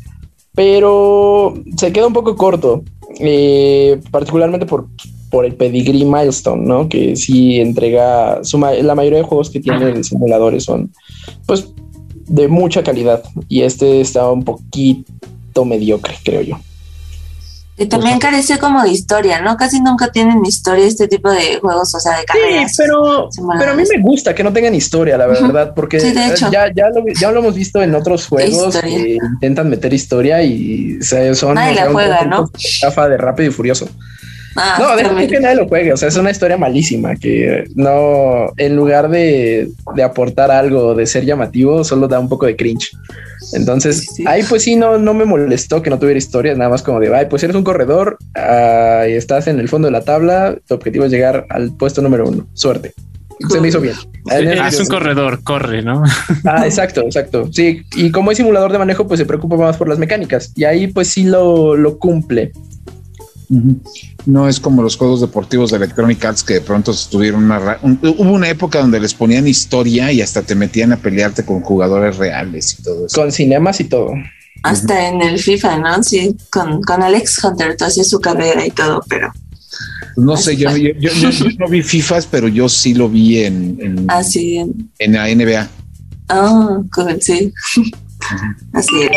[0.55, 2.83] pero se queda un poco corto,
[3.19, 4.87] eh, particularmente por,
[5.29, 6.89] por el pedigree milestone, ¿no?
[6.89, 8.41] Que sí entrega,
[8.81, 10.91] la mayoría de juegos que tiene simuladores son
[11.45, 11.69] pues
[12.27, 16.57] de mucha calidad y este está un poquito mediocre, creo yo.
[17.79, 19.55] Y también carece como de historia, ¿no?
[19.55, 22.71] Casi nunca tienen historia este tipo de juegos, o sea, de carreras.
[22.71, 25.97] Sí, pero, pero a mí me gusta que no tengan historia, la verdad, porque
[26.51, 30.99] ya, ya, lo, ya lo hemos visto en otros juegos que intentan meter historia y
[31.33, 31.55] son...
[31.55, 32.51] Nadie la juega, ¿no?
[33.09, 33.87] de Rápido y Furioso.
[34.55, 35.93] Ah, no, déjame que nadie lo juegue.
[35.93, 39.69] O sea, es una historia malísima que no, en lugar de,
[40.03, 42.91] aportar algo, de ser llamativo, solo da un poco de cringe.
[43.53, 46.99] Entonces, ahí pues sí, no, no me molestó que no tuviera historia, nada más como
[46.99, 50.57] de, ay, pues eres un corredor ah, y estás en el fondo de la tabla,
[50.67, 52.47] tu objetivo es llegar al puesto número uno.
[52.53, 52.93] Suerte.
[53.49, 53.95] Se me hizo bien.
[54.67, 56.03] es un corredor, corre, ¿no?
[56.43, 57.49] Ah, exacto, exacto.
[57.53, 60.65] Sí, y como es simulador de manejo, pues se preocupa más por las mecánicas y
[60.65, 62.51] ahí pues sí lo, lo cumple.
[64.29, 67.79] No es como los juegos deportivos de Electronic Arts que de pronto tuvieron una...
[67.81, 72.17] hubo una época donde les ponían historia y hasta te metían a pelearte con jugadores
[72.17, 73.19] reales y todo eso.
[73.19, 74.11] Con cinemas y todo.
[74.61, 76.03] Hasta en el FIFA, ¿no?
[76.03, 79.31] Sí, con, Alex Hunter, tú hacías su carrera y todo, pero...
[80.15, 80.69] No sé, yo,
[81.57, 84.21] no vi FIFAs, pero yo sí lo vi en, en, ah,
[84.99, 85.67] en la NBA.
[86.27, 86.77] Ah,
[87.19, 87.51] sí.
[88.73, 89.09] Así es.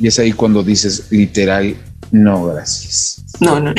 [0.00, 1.76] Y es ahí cuando dices literal
[2.10, 3.24] no, gracias.
[3.40, 3.72] No, no.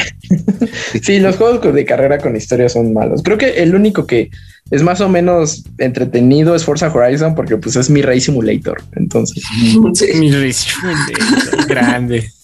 [1.02, 3.22] sí, los juegos de carrera con historia son malos.
[3.24, 4.32] Creo que el único que
[4.70, 8.82] es más o menos entretenido es Forza Horizon porque pues es mi Ray Simulator.
[8.96, 9.44] Entonces,
[10.16, 12.30] mi Ray Simulator grande.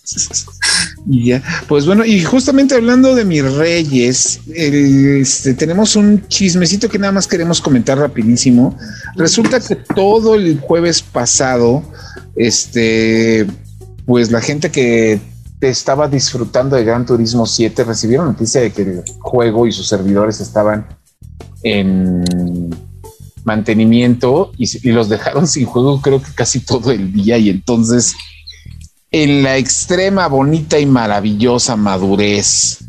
[1.09, 6.99] Y ya, pues bueno, y justamente hablando de mis reyes, este, tenemos un chismecito que
[6.99, 8.77] nada más queremos comentar rapidísimo.
[9.15, 11.81] Resulta que todo el jueves pasado,
[12.35, 13.47] este,
[14.05, 15.19] pues la gente que
[15.61, 20.39] estaba disfrutando de Gran Turismo 7 recibieron noticia de que el juego y sus servidores
[20.39, 20.87] estaban
[21.63, 22.23] en
[23.43, 28.13] mantenimiento y, y los dejaron sin juego creo que casi todo el día y entonces
[29.11, 32.79] en la extrema bonita y maravillosa madurez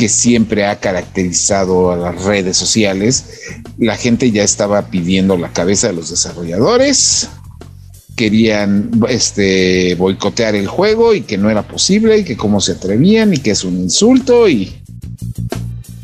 [0.00, 3.26] que siempre ha caracterizado a las redes sociales,
[3.76, 7.28] la gente ya estaba pidiendo la cabeza de los desarrolladores,
[8.20, 13.32] querían este, boicotear el juego y que no era posible y que cómo se atrevían
[13.32, 14.76] y que es un insulto y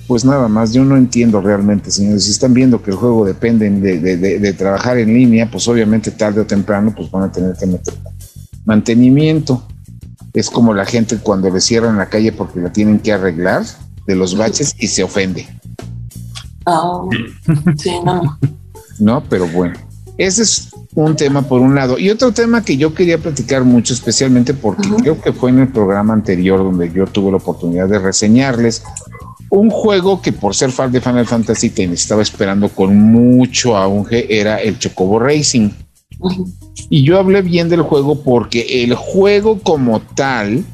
[0.07, 3.68] pues nada más, yo no entiendo realmente, señores, si están viendo que el juego depende
[3.68, 7.66] de, de trabajar en línea, pues obviamente tarde o temprano pues van a tener que
[7.66, 7.92] meter
[8.64, 9.62] Mantenimiento
[10.33, 13.62] es como la gente cuando le cierran la calle porque la tienen que arreglar
[14.07, 15.46] de los baches y se ofende.
[16.64, 17.11] Oh,
[17.76, 18.38] sí, no.
[18.98, 19.74] No, pero bueno,
[20.16, 21.98] ese es un tema por un lado.
[21.98, 25.68] Y otro tema que yo quería platicar mucho, especialmente porque creo que fue en el
[25.68, 28.82] programa anterior donde yo tuve la oportunidad de reseñarles
[29.50, 34.38] un juego que por ser fan de Final Fantasy que estaba esperando con mucho auge
[34.38, 35.70] era el Chocobo Racing.
[36.88, 40.64] Y yo hablé bien del juego porque el juego como tal,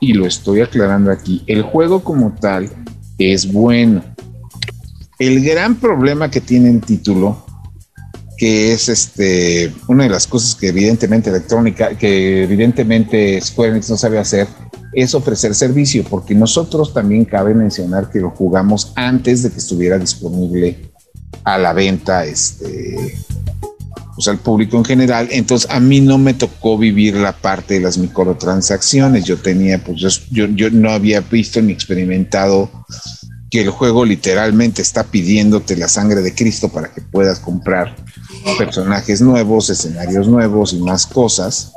[0.00, 2.68] y lo estoy aclarando aquí, el juego como tal
[3.18, 4.02] es bueno.
[5.18, 7.44] El gran problema que tiene el título,
[8.42, 13.96] que es este, una de las cosas que evidentemente electrónica, que evidentemente Square Enix no
[13.96, 14.48] sabe hacer,
[14.92, 19.96] es ofrecer servicio, porque nosotros también cabe mencionar que lo jugamos antes de que estuviera
[19.96, 20.90] disponible
[21.44, 23.16] a la venta este,
[24.16, 25.28] pues, al público en general.
[25.30, 29.22] Entonces a mí no me tocó vivir la parte de las microtransacciones.
[29.24, 30.00] Yo tenía, pues
[30.32, 32.68] yo, yo no había visto ni experimentado
[33.52, 37.94] que el juego literalmente está pidiéndote la sangre de Cristo para que puedas comprar
[38.58, 41.72] personajes nuevos, escenarios nuevos y más cosas.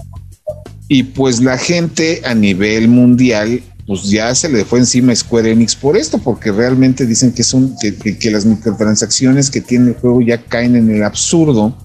[0.88, 5.76] Y pues la gente a nivel mundial, pues ya se le fue encima Square Enix
[5.76, 10.22] por esto, porque realmente dicen que son que, que las microtransacciones que tiene el juego
[10.22, 11.76] ya caen en el absurdo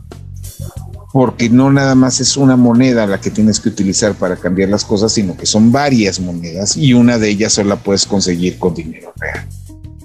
[1.13, 4.85] porque no nada más es una moneda la que tienes que utilizar para cambiar las
[4.85, 8.75] cosas, sino que son varias monedas y una de ellas solo la puedes conseguir con
[8.75, 9.47] dinero real.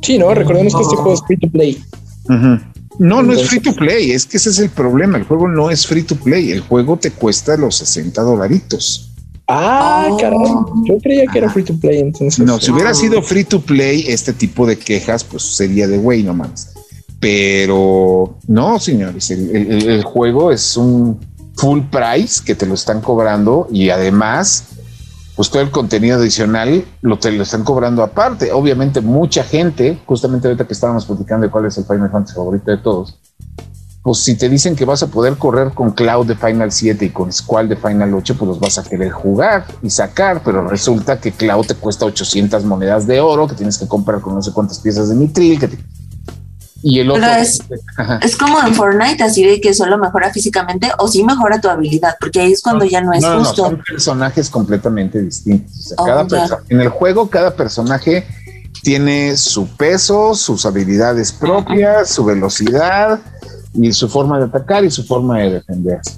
[0.02, 1.84] Sí, no, recordemos que este juego es free to play.
[3.00, 5.18] No, no es free to play, es que ese es el problema.
[5.18, 9.12] El juego no es free to play, el juego te cuesta los 60 dolaritos.
[9.48, 10.86] Ah, oh.
[10.86, 12.44] Yo creía que era free to play entonces.
[12.44, 16.24] No, si hubiera sido free to play, este tipo de quejas, pues sería de güey
[16.24, 16.74] nomás.
[17.20, 21.20] Pero no, señores, el, juego es un
[21.56, 24.66] full price que te lo están cobrando y además,
[25.36, 28.52] pues todo el contenido adicional lo te lo están cobrando aparte.
[28.52, 32.72] Obviamente, mucha gente, justamente ahorita que estábamos platicando de cuál es el Final Fantasy favorito
[32.72, 33.20] de todos,
[34.02, 37.10] pues si te dicen que vas a poder correr con Cloud de Final 7 y
[37.10, 41.20] con Squall de Final 8, pues los vas a querer jugar y sacar, pero resulta
[41.20, 44.54] que Cloud te cuesta 800 monedas de oro que tienes que comprar con no sé
[44.54, 45.80] cuántas piezas de nitril, que te
[46.88, 47.26] y el otro.
[48.22, 52.16] Es, como en Fortnite, así de que solo mejora físicamente o sí mejora tu habilidad,
[52.20, 53.64] porque ahí es cuando ya no es justo.
[53.64, 55.96] son personajes completamente distintos.
[55.98, 56.28] Oh,
[56.70, 58.24] en el juego, cada personaje
[58.84, 63.20] tiene su peso, sus habilidades propias, su velocidad
[63.74, 66.14] y su forma de atacar y su forma de defenderse.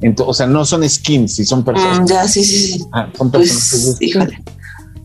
[0.00, 2.02] Entonces, o sea, no son skins, si son personas.
[2.02, 2.86] Mm, ya, sí, sí, sí.
[2.92, 4.38] Ah, son pues, personajes.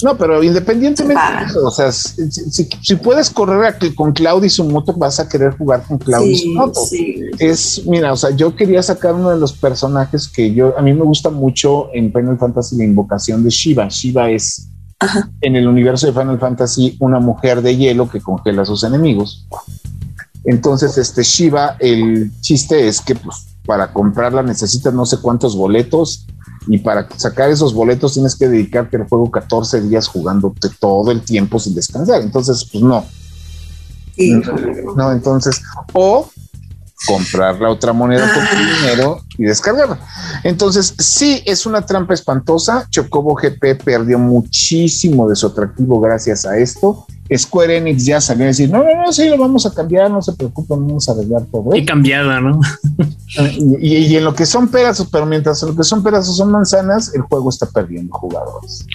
[0.04, 1.22] No, pero independientemente
[1.64, 5.98] o sea, si, puedes correr con Claudio y su moto, vas a querer jugar con
[5.98, 6.82] Claudio y su moto.
[7.40, 10.94] Es, mira, o sea, yo quería sacar uno de los personajes que yo, a mí
[10.94, 13.88] me gusta mucho en Final Fantasy, la invocación de Shiva.
[13.90, 14.68] Shiva es
[15.42, 19.48] en el universo de Final Fantasy una mujer de hielo que congela a sus enemigos.
[20.44, 26.28] Entonces, este Shiva, el chiste es que pues, para comprarla necesitas no sé cuántos boletos
[26.68, 31.22] y para sacar esos boletos tienes que dedicarte al juego 14 días jugándote todo el
[31.22, 32.22] tiempo sin descansar.
[32.22, 33.06] Entonces, pues no.
[34.96, 35.62] No, entonces,
[35.94, 36.30] o
[37.06, 40.00] comprar la otra moneda con tu dinero y descargarla.
[40.44, 42.88] Entonces, sí, es una trampa espantosa.
[42.90, 47.06] Chocobo GP perdió muchísimo de su atractivo gracias a esto.
[47.36, 50.22] Square Enix ya salió a decir, no, no, no, sí, lo vamos a cambiar, no
[50.22, 51.76] se preocupen, vamos a arreglar todo.
[51.76, 52.60] Y cambiada, ¿no?
[53.80, 57.14] y, en lo que son pedazos, pero mientras en lo que son pedazos son manzanas,
[57.16, 58.86] el juego está perdiendo jugadores.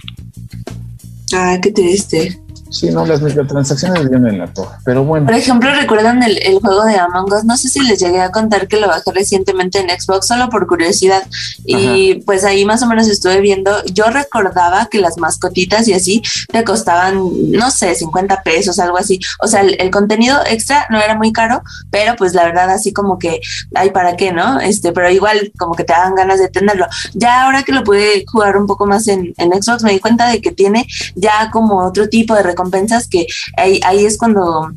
[1.34, 2.40] Ah, qué triste.
[2.70, 5.26] Sí, no, las microtransacciones vienen en la torre, pero bueno.
[5.26, 7.44] Por ejemplo, ¿recuerdan el, juego de Among Us?
[7.44, 10.66] No sé si les llegué a contar que lo bajé recientemente en Xbox solo por
[10.66, 11.26] curiosidad.
[11.64, 16.22] Y pues ahí más o menos estuve viendo, yo recordaba que las mascotitas y así
[16.50, 17.18] te costaban,
[17.50, 19.18] no sé, 50 pesos, algo así.
[19.40, 23.18] O sea, el, contenido extra no era muy caro, pero pues la verdad así como
[23.18, 23.40] que,
[23.74, 24.60] ay, ¿para qué, no?
[24.60, 26.86] Este, pero igual como que te daban ganas de tenerlo.
[27.14, 30.28] Ya ahora que lo pude jugar un poco más en, en Xbox, me di cuenta
[30.28, 34.70] de que tiene ya como otro tipo de recompensas que ahí, ahí es cuando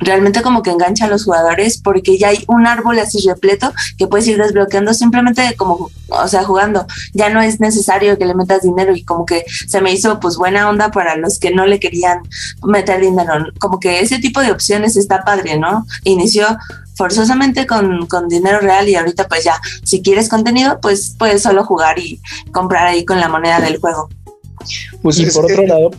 [0.00, 4.06] realmente como que engancha a los jugadores porque ya hay un árbol así repleto que
[4.06, 6.86] puedes ir desbloqueando simplemente como, o sea, jugando.
[7.12, 10.36] Ya no es necesario que le metas dinero y como que se me hizo pues
[10.36, 12.20] buena onda para los que no le querían
[12.64, 13.32] meter dinero.
[13.58, 15.86] Como que ese tipo de opciones está padre, ¿no?
[16.04, 16.46] Inició
[16.94, 21.64] forzosamente con, con dinero real y ahorita pues ya, si quieres contenido, pues puedes solo
[21.64, 22.20] jugar y
[22.52, 24.08] comprar ahí con la moneda del juego.
[25.02, 25.90] Pues y por otro lado,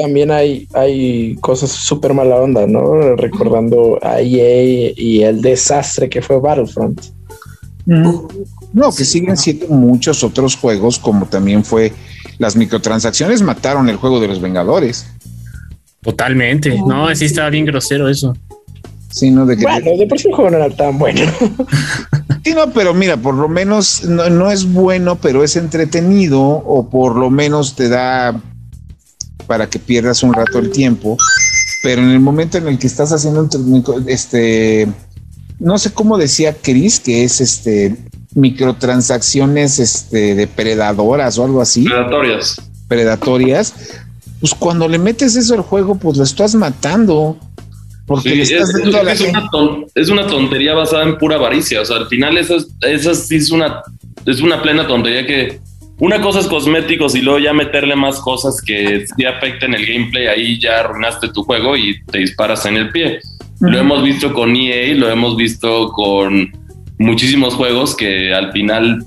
[0.00, 3.16] también hay, hay cosas súper mala onda, ¿no?
[3.16, 7.00] Recordando a EA y el desastre que fue Battlefront.
[7.86, 8.28] No,
[8.96, 11.92] que siguen siendo muchos otros juegos, como también fue
[12.38, 15.06] las microtransacciones mataron el juego de los Vengadores.
[16.02, 16.78] Totalmente.
[16.86, 18.34] No, sí estaba bien grosero eso.
[19.10, 19.64] Sí, no de que.
[19.64, 21.20] Bueno, de por sí el juego no era tan bueno.
[22.44, 26.88] sí, no, pero mira, por lo menos no, no, es bueno, pero es entretenido, o
[26.88, 28.40] por lo menos te da
[29.50, 31.16] para que pierdas un rato el tiempo,
[31.82, 33.48] pero en el momento en el que estás haciendo
[34.06, 34.86] este,
[35.58, 37.96] no sé cómo decía Chris, que es este
[38.36, 41.82] microtransacciones este, depredadoras o algo así.
[41.82, 42.62] Predatorias.
[42.86, 43.74] Predatorias.
[44.38, 47.36] Pues cuando le metes eso al juego, pues lo estás matando.
[48.06, 49.50] Porque le estás es, dando es, una
[49.96, 51.80] es, una tontería basada en pura avaricia.
[51.80, 53.82] O sea, al final esa, esa sí es una,
[54.26, 55.58] es una plena tontería que
[56.00, 60.26] una cosa es cosméticos y luego ya meterle más cosas que sí afecten el gameplay,
[60.28, 63.20] ahí ya arruinaste tu juego y te disparas en el pie.
[63.60, 66.50] Lo hemos visto con EA, lo hemos visto con
[66.98, 69.04] muchísimos juegos que al final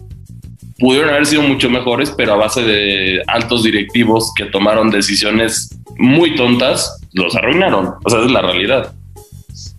[0.77, 6.35] pudieron haber sido mucho mejores, pero a base de altos directivos que tomaron decisiones muy
[6.35, 7.95] tontas, los arruinaron.
[8.03, 8.93] O sea, es la realidad.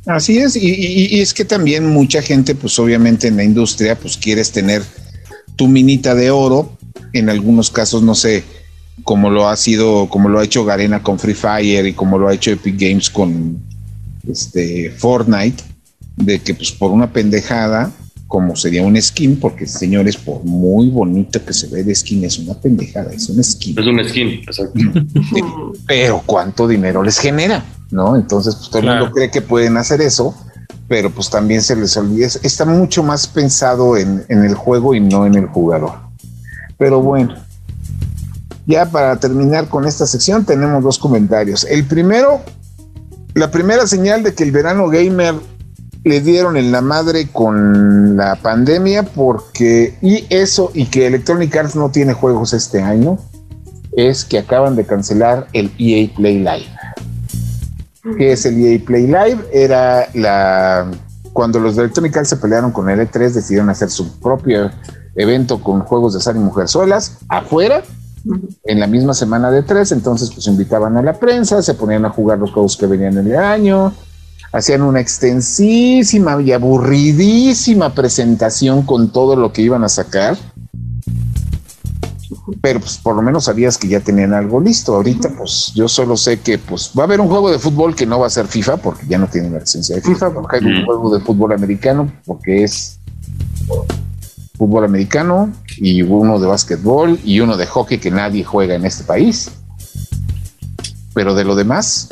[0.07, 4.17] Así es, y, y, es que también mucha gente, pues obviamente en la industria, pues
[4.17, 4.83] quieres tener
[5.57, 6.77] tu minita de oro
[7.15, 8.45] en algunos casos, no sé,
[9.03, 12.29] como lo ha sido, como lo ha hecho Garena con Free Fire y como lo
[12.29, 13.59] ha hecho Epic Games con
[14.29, 15.63] este Fortnite,
[16.17, 17.91] de que pues por una pendejada,
[18.27, 22.39] como sería un skin, porque señores, por muy bonito que se ve de skin, es
[22.39, 23.79] una pendejada, es un skin.
[23.79, 24.81] Es un skin, exacto.
[25.87, 28.17] Pero cuánto dinero les genera, ¿no?
[28.17, 30.35] Entonces, pues todo el mundo cree que pueden hacer eso,
[30.87, 35.01] pero pues también se les olvida, está mucho más pensado en, en el juego y
[35.01, 36.04] no en el jugador.
[36.79, 37.35] Pero bueno,
[38.67, 41.65] ya para terminar con esta sección tenemos dos comentarios.
[41.65, 42.41] El primero,
[43.35, 45.35] la primera señal de que el verano gamer
[46.05, 51.77] le dieron en la madre con la pandemia porque y eso y que Electronic Arts
[51.77, 53.19] no tiene juegos este año
[53.97, 56.67] es que acaban de cancelar el EA Play Live.
[58.19, 59.39] ¿Qué es el EA Play Live?
[59.53, 60.91] Era la
[61.33, 64.71] cuando los de Electronic Arts se pelearon con el E3 decidieron hacer su propio
[65.17, 67.83] evento con juegos de azar y mujerzuelas afuera
[68.65, 72.11] en la misma semana de tres, entonces pues invitaban a la prensa, se ponían a
[72.11, 73.93] jugar los juegos que venían en el año,
[74.53, 80.37] hacían una extensísima y aburridísima presentación con todo lo que iban a sacar.
[82.61, 84.95] Pero pues por lo menos sabías que ya tenían algo listo.
[84.95, 88.07] Ahorita pues yo solo sé que pues va a haber un juego de fútbol que
[88.07, 90.65] no va a ser FIFA porque ya no tiene la licencia de FIFA, porque hay
[90.65, 92.99] un juego de fútbol americano porque es
[94.57, 99.05] fútbol americano y uno de básquetbol y uno de hockey que nadie juega en este
[99.05, 99.51] país.
[101.13, 102.09] Pero de lo demás,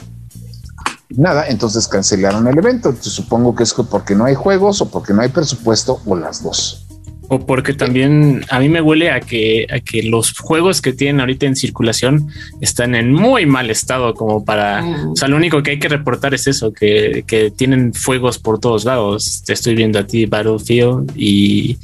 [1.11, 2.95] nada, entonces cancelaron el evento.
[3.01, 6.87] supongo que es porque no hay juegos o porque no hay presupuesto o las dos.
[7.29, 11.21] O porque también a mí me huele a que, a que los juegos que tienen
[11.21, 12.29] ahorita en circulación
[12.61, 14.85] están en muy mal estado como para...
[15.09, 18.59] O sea, lo único que hay que reportar es eso, que, que tienen fuegos por
[18.59, 19.43] todos lados.
[19.47, 21.79] Te estoy viendo a ti, Battlefield, y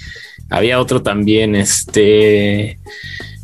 [0.51, 2.78] había otro también, este,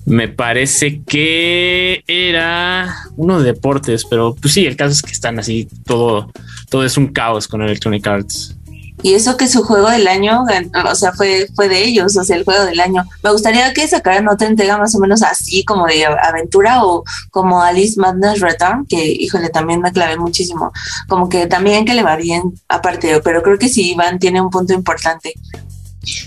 [0.06, 5.38] me parece que era uno de deportes, pero pues sí, el caso es que están
[5.38, 6.30] así, todo,
[6.68, 8.56] todo es un caos con Electronic Arts.
[9.02, 10.44] Y eso que su juego del año,
[10.90, 13.04] o sea, fue, fue de ellos, o sea, el juego del año.
[13.22, 17.60] Me gustaría que sacaran otra entrega más o menos así, como de aventura o como
[17.60, 20.72] Alice Madness Return, que, híjole, también me clavé muchísimo.
[21.06, 24.48] Como que también que le va bien aparte, pero creo que sí, Iván tiene un
[24.48, 25.34] punto importante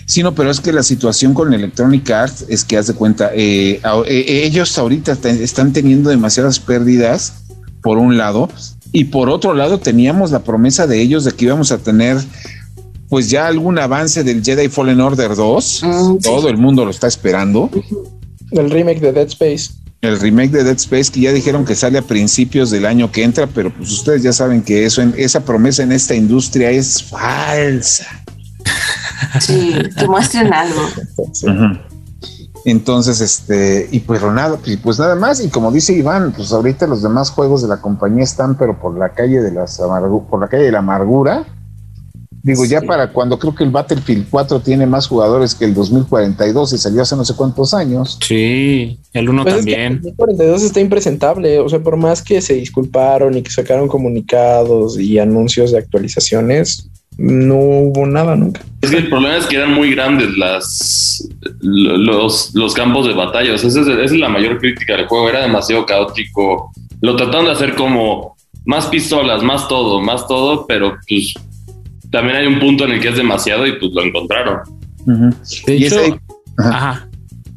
[0.05, 3.32] Sí, no, pero es que la situación con Electronic Arts es que haz de cuenta,
[3.34, 7.43] eh, eh, ellos ahorita están teniendo demasiadas pérdidas,
[7.82, 8.49] por un lado,
[8.91, 12.17] y por otro lado teníamos la promesa de ellos de que íbamos a tener
[13.09, 15.82] pues ya algún avance del Jedi Fallen Order 2.
[15.84, 17.69] Ah, Todo el mundo lo está esperando.
[18.51, 19.69] El remake de Dead Space.
[20.01, 23.23] El remake de Dead Space que ya dijeron que sale a principios del año que
[23.23, 28.25] entra, pero pues ustedes ya saben que eso, esa promesa en esta industria es falsa.
[29.39, 30.82] Sí, que muestren algo.
[32.65, 36.86] Entonces, este, y pues nada, y pues nada más, y como dice Iván, pues ahorita
[36.88, 39.80] los demás juegos de la compañía están, pero por la calle de las
[40.30, 41.45] por la calle de la amargura,
[42.47, 46.72] Digo, ya para cuando creo que el Battlefield 4 tiene más jugadores que el 2042
[46.72, 48.18] y salió hace no sé cuántos años.
[48.26, 49.93] Sí, el 1 pues también.
[49.93, 54.97] el 2042 está impresentable, o sea, por más que se disculparon y que sacaron comunicados
[54.97, 58.61] y anuncios de actualizaciones, no hubo nada nunca.
[58.82, 61.28] Es que el problema es que eran muy grandes las
[61.61, 63.55] los, los campos de batalla.
[63.55, 65.30] esa, es, la mayor crítica del juego.
[65.30, 66.72] Era demasiado caótico.
[67.01, 71.34] Lo trataron de hacer como más pistolas, más todo, más todo, pero pues
[72.11, 74.59] también hay un punto en el que es demasiado y pues lo encontraron.
[75.65, 76.20] De hecho,
[76.57, 77.07] ajá.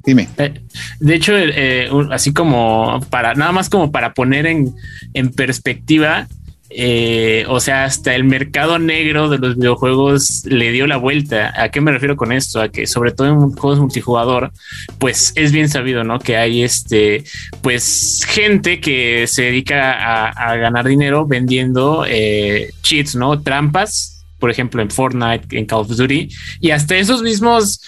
[0.04, 0.28] Dime.
[0.38, 0.54] Eh,
[0.98, 4.74] de hecho, eh, así como para nada más como para poner en,
[5.12, 6.26] en perspectiva,
[6.70, 11.52] eh, o sea, hasta el mercado negro de los videojuegos le dio la vuelta.
[11.56, 12.60] ¿A qué me refiero con esto?
[12.60, 14.52] A que sobre todo en juegos multijugador,
[14.98, 16.18] pues es bien sabido, ¿no?
[16.18, 17.24] Que hay este,
[17.60, 22.04] pues gente que se dedica a, ganar dinero vendiendo
[22.82, 23.40] cheats, ¿no?
[23.40, 26.28] Trampas por ejemplo, en Fortnite, en Call of Duty,
[26.60, 27.80] y hasta esos mismos,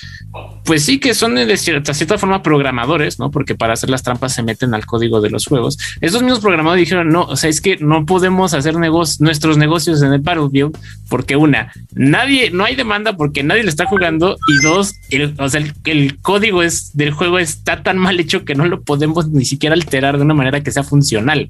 [0.64, 3.30] pues sí que son de cierta, cierta forma programadores, ¿no?
[3.30, 5.78] Porque para hacer las trampas se meten al código de los juegos.
[6.00, 10.02] Esos mismos programadores dijeron, no, o sea, es que no podemos hacer negocios, nuestros negocios
[10.02, 10.78] en el Battlefield,
[11.08, 15.48] porque una, nadie, no hay demanda porque nadie le está jugando, y dos, el, o
[15.48, 19.46] sea, el, código es, del juego está tan mal hecho que no lo podemos ni
[19.46, 21.48] siquiera alterar de una manera que sea funcional.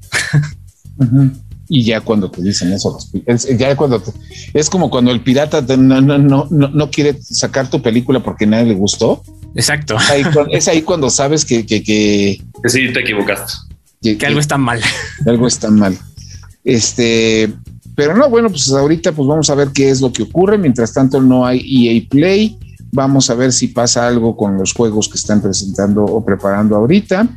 [1.69, 2.97] Y ya cuando te dicen eso,
[3.57, 4.03] ya cuando
[4.53, 8.65] es como cuando el pirata no, no, no, no, quiere sacar tu película porque nadie
[8.65, 9.23] le gustó.
[9.55, 9.95] Exacto.
[10.51, 13.53] es ahí cuando sabes que, que, que, sí te equivocaste.
[14.01, 14.81] Que, algo está mal.
[15.25, 15.97] Algo está mal.
[16.65, 17.53] Este,
[17.95, 20.57] pero no, bueno, pues ahorita pues vamos a ver qué es lo que ocurre.
[20.57, 22.57] Mientras tanto no hay EA Play.
[22.91, 27.27] Vamos a ver si pasa algo con los juegos que están presentando o preparando ahorita.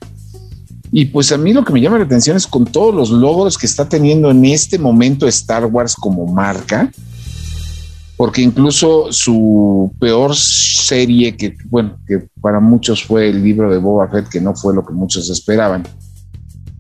[0.93, 3.59] Y pues a mí lo que me llama la atención es con todos los logros
[3.59, 6.91] que está teniendo en este momento Star Wars como marca,
[8.17, 14.09] porque incluso su peor serie, que bueno, que para muchos fue el libro de Boba
[14.09, 15.83] Fett, que no fue lo que muchos esperaban.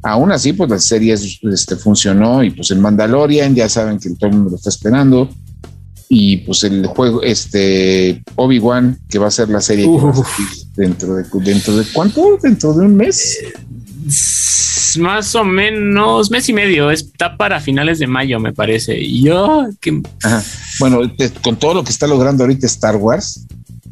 [0.02, 4.30] Aún así, pues la serie este, funcionó y pues el Mandalorian, ya saben que todo
[4.30, 5.28] el mundo lo está esperando.
[6.08, 9.88] Y pues el juego, este Obi-Wan, que va a ser la serie
[10.76, 13.36] dentro de dentro de cuánto, dentro de un mes
[14.98, 16.90] más o menos mes y medio.
[16.90, 18.98] Está para finales de mayo, me parece.
[18.98, 20.00] Y yo que
[20.80, 21.00] bueno,
[21.42, 23.46] con todo lo que está logrando ahorita Star Wars,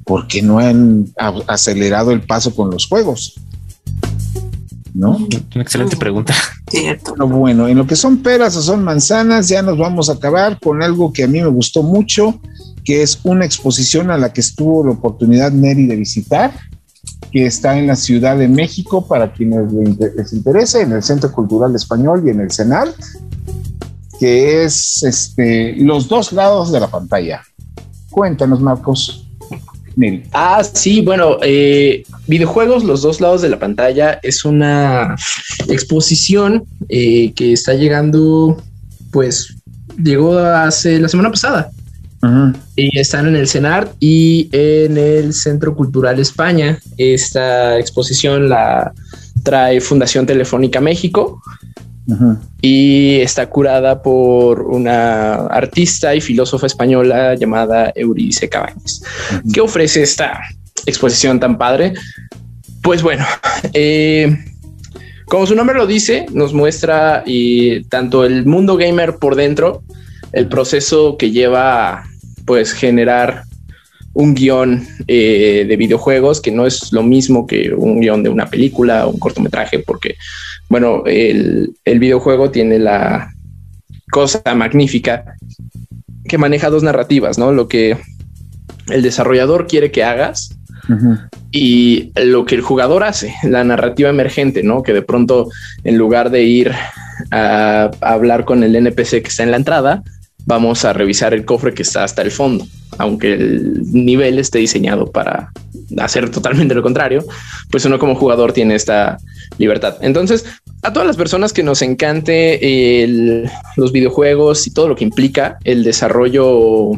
[0.05, 1.13] ¿por qué no han
[1.47, 3.35] acelerado el paso con los juegos?
[4.93, 5.17] ¿No?
[5.55, 6.35] Una excelente pregunta.
[6.71, 7.15] Cierto.
[7.27, 10.83] bueno, en lo que son peras o son manzanas, ya nos vamos a acabar con
[10.83, 12.41] algo que a mí me gustó mucho,
[12.85, 16.53] que es una exposición a la que estuvo la oportunidad Neri de visitar
[17.33, 21.75] que está en la Ciudad de México para quienes les interese, en el Centro Cultural
[21.75, 22.95] Español y en el CENART,
[24.21, 27.43] que es este, los dos lados de la pantalla.
[28.11, 29.25] Cuéntanos, Marcos.
[30.33, 35.15] Ah, sí, bueno, eh, videojuegos, los dos lados de la pantalla, es una
[35.69, 38.63] exposición eh, que está llegando,
[39.13, 39.55] pues,
[40.03, 41.71] llegó hace la semana pasada.
[42.77, 46.79] Y están en el CENART y en el Centro Cultural España.
[46.97, 48.93] Esta exposición la
[49.43, 51.43] trae Fundación Telefónica México
[52.61, 59.03] y está curada por una artista y filósofa española llamada Euridice Cabañas.
[59.53, 60.41] ¿Qué ofrece esta
[60.87, 61.95] exposición tan padre?
[62.83, 63.25] Pues bueno,
[63.73, 64.37] eh,
[65.27, 69.83] como su nombre lo dice, nos muestra y tanto el mundo gamer por dentro,
[70.33, 72.05] el proceso que lleva
[72.45, 73.45] pues generar
[74.15, 78.47] un guion eh, de videojuegos que no es lo mismo que un guion de una
[78.47, 80.17] película o un cortometraje, porque,
[80.69, 83.33] bueno, el, videojuego tiene la
[84.11, 85.37] cosa magnífica
[86.27, 87.53] que maneja dos narrativas, ¿no?
[87.53, 87.99] Lo que
[88.89, 90.57] el desarrollador quiere que hagas
[91.51, 94.83] y lo que el jugador hace, la narrativa emergente, ¿no?
[94.83, 95.49] Que de pronto,
[95.83, 96.73] en lugar de ir
[97.31, 100.03] a hablar con el NPC que está en la entrada,
[100.47, 102.67] vamos a revisar el cofre que está hasta el fondo,
[102.99, 105.51] aunque el nivel esté diseñado para
[105.99, 107.25] hacer totalmente lo contrario,
[107.71, 109.19] pues uno como jugador tiene esta
[109.59, 109.97] libertad.
[110.01, 110.45] Entonces,
[110.83, 115.85] a todas las personas que nos encante los videojuegos y todo lo que implica el
[115.85, 116.93] desarrollo,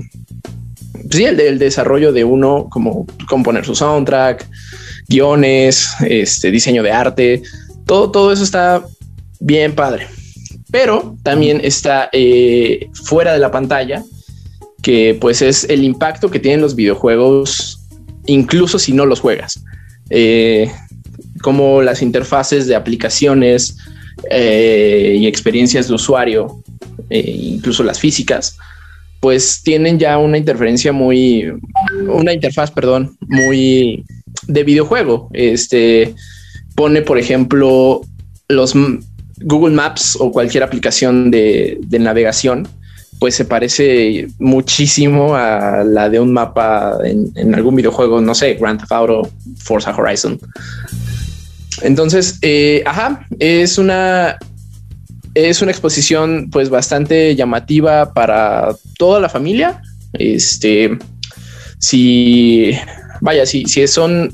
[1.10, 4.48] sí, el, desarrollo de uno, como componer su soundtrack,
[5.08, 7.42] guiones, este diseño de arte,
[7.84, 8.84] todo, todo eso está
[9.38, 10.08] bien padre.
[10.70, 14.02] Pero también está eh, fuera de la pantalla,
[14.82, 17.80] que pues es el impacto que tienen los videojuegos,
[18.26, 19.62] incluso si no los juegas.
[20.10, 20.70] Eh,
[21.42, 23.76] como las interfaces de aplicaciones
[24.30, 26.62] eh, y experiencias de usuario,
[27.10, 28.56] incluso las físicas,
[29.20, 31.52] pues tienen ya una interferencia muy,
[32.08, 34.04] una interfaz, perdón, muy
[34.46, 35.28] de videojuego.
[35.32, 36.14] Este
[36.74, 38.02] pone, por ejemplo,
[38.48, 38.74] los
[39.42, 42.68] Google Maps o cualquier aplicación de, navegación,
[43.18, 48.80] pues se parece muchísimo a la de un mapa en, algún videojuego, no sé, Grand
[48.80, 50.38] Theft Auto, Forza Horizon.
[51.82, 54.38] Entonces, eh, ajá, es una
[55.34, 59.82] es una exposición pues bastante llamativa para toda la familia.
[60.14, 60.96] Este,
[61.78, 62.72] si
[63.20, 64.32] vaya, si, si son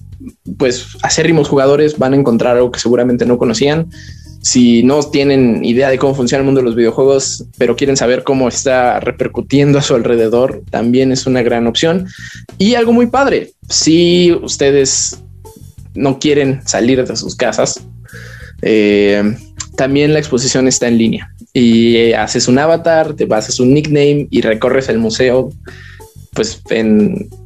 [0.56, 3.90] pues acérrimos jugadores van a encontrar algo que seguramente no conocían
[4.42, 8.24] si no tienen idea de cómo funciona el mundo de los videojuegos, pero quieren saber
[8.24, 12.08] cómo está repercutiendo a su alrededor, también es una gran opción.
[12.58, 15.20] Y algo muy padre, si ustedes
[15.94, 17.80] no quieren salir de sus casas,
[18.62, 19.22] eh,
[19.76, 24.40] también la exposición está en línea y haces un avatar, te haces un nickname y
[24.40, 25.50] recorres el museo
[26.32, 26.62] pues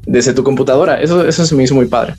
[0.06, 1.00] desde tu computadora.
[1.00, 2.14] Eso, eso se me hizo muy padre.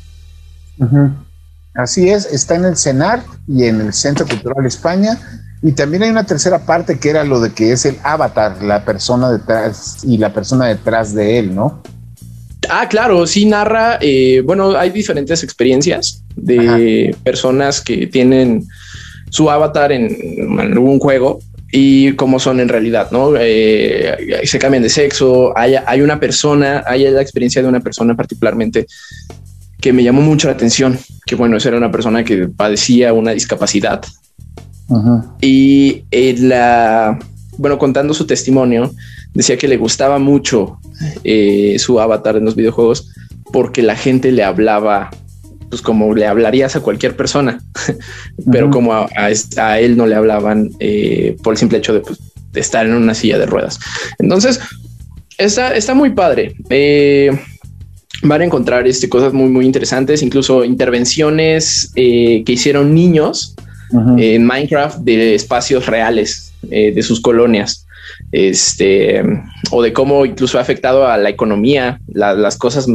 [1.78, 5.20] Así es, está en el CENAR y en el Centro Cultural España.
[5.62, 8.84] Y también hay una tercera parte que era lo de que es el avatar, la
[8.84, 11.84] persona detrás y la persona detrás de él, ¿no?
[12.68, 18.68] Ah, claro, sí narra, eh, bueno, hay diferentes experiencias de personas que tienen
[19.30, 21.40] su avatar en, algún juego
[21.72, 23.34] y cómo son en realidad, ¿no?
[23.38, 28.16] Eh, se cambian de sexo, hay, hay, una persona, hay la experiencia de una persona
[28.16, 28.88] particularmente
[29.80, 33.32] que me llamó mucho la atención, que bueno, esa era una persona que padecía una
[33.32, 34.04] discapacidad.
[35.42, 37.20] Y eh, la,
[37.58, 38.94] bueno, contando su testimonio,
[39.34, 40.80] decía que le gustaba mucho
[41.24, 43.12] eh, su avatar en los videojuegos
[43.52, 45.10] porque la gente le hablaba,
[45.70, 47.62] pues como le hablarías a cualquier persona,
[48.52, 52.20] pero como a, él no le hablaban eh, por el simple hecho de, pues,
[52.52, 53.80] de, estar en una silla de ruedas.
[54.20, 54.60] Entonces,
[55.38, 56.56] está, está muy padre
[58.24, 63.56] van a encontrar este, cosas muy, muy interesantes, incluso intervenciones eh, que hicieron niños
[64.18, 67.86] en Minecraft de espacios reales eh, de sus colonias.
[68.32, 69.22] Este,
[69.72, 72.88] o de cómo incluso ha afectado a la economía, las cosas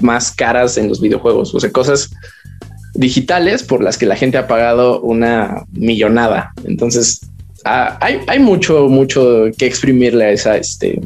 [0.00, 2.10] más caras en los videojuegos, o sea, cosas
[2.94, 6.52] digitales por las que la gente ha pagado una millonada.
[6.64, 7.20] Entonces,
[7.64, 11.00] ah, hay, hay, mucho, mucho que exprimirle a esa, este,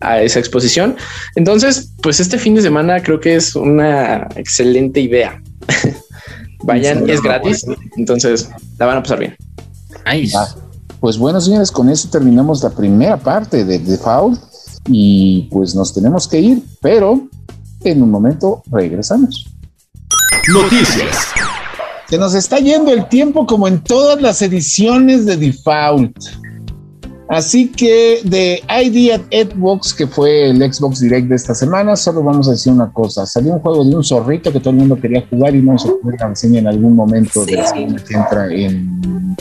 [0.00, 0.96] a esa exposición.
[1.36, 5.42] Entonces, pues este fin de semana creo que es una excelente idea.
[6.64, 8.48] Vayan, es gratis, entonces
[8.78, 9.36] la van a pasar bien.
[11.00, 14.38] pues bueno, señores, con eso terminamos la primera parte de The Foul
[14.86, 17.28] y pues nos tenemos que ir, pero
[17.80, 19.46] en un momento regresamos.
[20.52, 21.32] Noticias.
[22.12, 26.14] Se nos está yendo el tiempo como en todas las ediciones de Default.
[27.30, 32.22] Así que de ID at Xbox, que fue el Xbox Direct de esta semana, solo
[32.22, 33.24] vamos a decir una cosa.
[33.24, 35.88] Salió un juego de un zorrito que todo el mundo quería jugar y vamos a
[36.02, 39.34] poner la reseña en algún momento de la semana que entra en,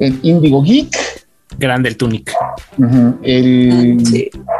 [0.00, 0.96] en Indigo Geek.
[1.60, 2.32] Grande el Tunic.
[3.22, 4.02] el,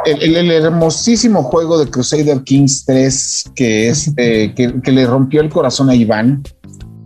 [0.05, 5.89] el, hermosísimo juego de Crusader Kings 3 que, este, que, que le rompió el corazón
[5.89, 6.43] a Iván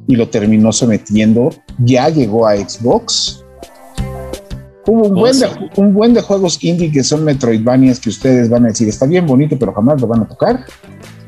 [0.07, 1.49] y lo terminó sometiendo,
[1.79, 3.43] ya llegó a Xbox
[4.85, 5.47] Hubo un buen, de,
[5.77, 9.25] un buen de juegos indie que son Metroidvanias que ustedes van a decir, está bien
[9.25, 10.65] bonito, pero jamás lo van a tocar.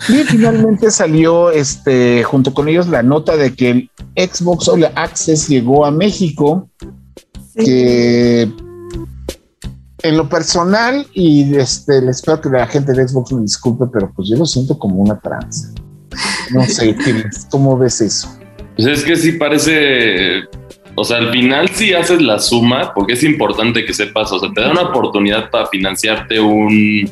[0.09, 5.47] Y finalmente salió este, junto con ellos la nota de que el Xbox All Access
[5.47, 6.69] llegó a México,
[7.55, 8.51] que
[10.03, 14.11] en lo personal, y este, les espero que la gente de Xbox me disculpe, pero
[14.13, 15.69] pues yo lo siento como una trance.
[16.51, 16.95] No sé,
[17.49, 18.28] ¿cómo ves eso?
[18.76, 20.43] Pues es que sí parece
[20.95, 24.49] o sea, al final sí haces la suma, porque es importante que sepas, o sea,
[24.53, 27.11] te da una oportunidad para financiarte un,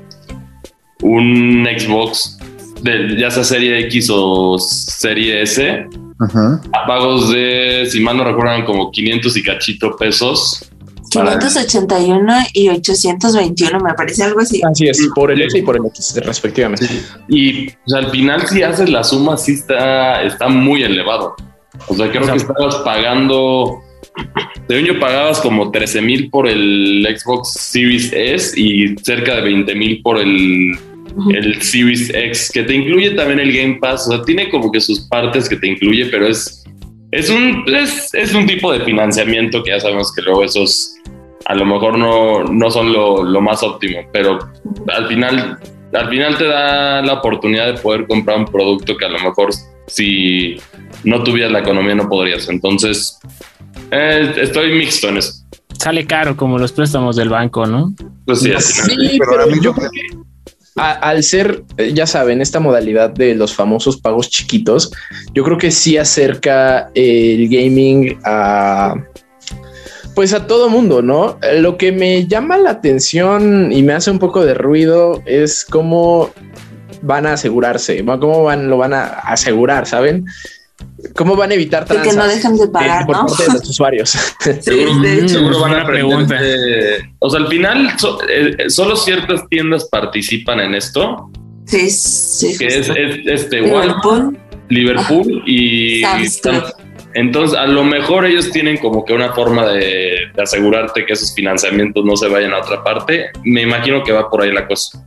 [1.01, 2.39] un Xbox,
[2.82, 5.86] de, ya sea serie X o serie S,
[6.20, 10.70] a pagos de, si mal no recuerdan, como 500 y cachito pesos.
[11.09, 14.61] 581 y 821, me parece algo así.
[14.68, 16.88] Así es, por el S y por el X, respectivamente.
[17.28, 21.36] Y al final, si haces la suma, sí está, está muy elevado.
[21.88, 23.82] O sea, creo que estabas pagando.
[24.68, 29.76] De año pagabas como 13 mil por el Xbox Series S y cerca de 20
[29.76, 30.78] mil por el,
[31.34, 34.08] el Series X, que te incluye también el Game Pass.
[34.08, 36.64] O sea, tiene como que sus partes que te incluye, pero es,
[37.12, 40.96] es, un, es, es un tipo de financiamiento que ya sabemos que luego esos
[41.46, 44.40] a lo mejor no, no son lo, lo más óptimo, pero
[44.88, 45.60] al final,
[45.94, 49.50] al final te da la oportunidad de poder comprar un producto que a lo mejor
[49.88, 50.58] si
[51.04, 52.50] no tuvieras la economía no podrías.
[52.50, 53.20] Entonces,
[53.92, 55.34] eh, estoy mixto en eso.
[55.78, 57.94] Sale caro como los préstamos del banco, ¿no?
[58.26, 60.24] Pues sí, sí pero, yo creo que
[60.76, 64.92] al ser, eh, ya saben, esta modalidad de los famosos pagos chiquitos,
[65.34, 68.96] yo creo que sí acerca el gaming a
[70.16, 71.40] pues a todo mundo, ¿no?
[71.58, 76.32] Lo que me llama la atención y me hace un poco de ruido es cómo
[77.04, 80.26] van a asegurarse, cómo van, lo van a asegurar, ¿saben?
[81.16, 84.10] ¿Cómo van a evitar que no dejen de pagar, por parte de los usuarios?
[84.60, 86.41] seguro, de hecho, seguro van a preguntar.
[87.20, 87.89] o sea, al final,
[88.30, 91.30] eh, solo ciertas tiendas participan en esto.
[91.66, 92.58] Sí, sí.
[92.58, 94.38] Que es, este Liverpool,
[94.70, 96.04] Liverpool y
[97.16, 102.04] entonces, a lo mejor ellos tienen como que una forma de, asegurarte que esos financiamientos
[102.04, 103.30] no se vayan a otra parte.
[103.43, 105.04] Me imagino que va por ahí la cosa.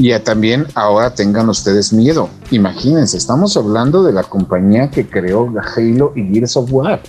[0.00, 2.30] Y también ahora tengan ustedes miedo.
[2.50, 7.02] Imagínense, estamos hablando de la compañía que creó Halo y Gears of War.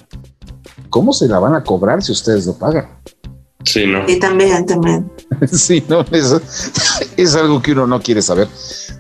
[0.90, 2.88] ¿Cómo se la van a cobrar si ustedes lo pagan?
[3.64, 4.04] Sí, ¿no?
[4.10, 5.10] Y también, también.
[5.54, 6.42] sí, no, eso
[7.16, 8.50] es algo que uno no quiere saber.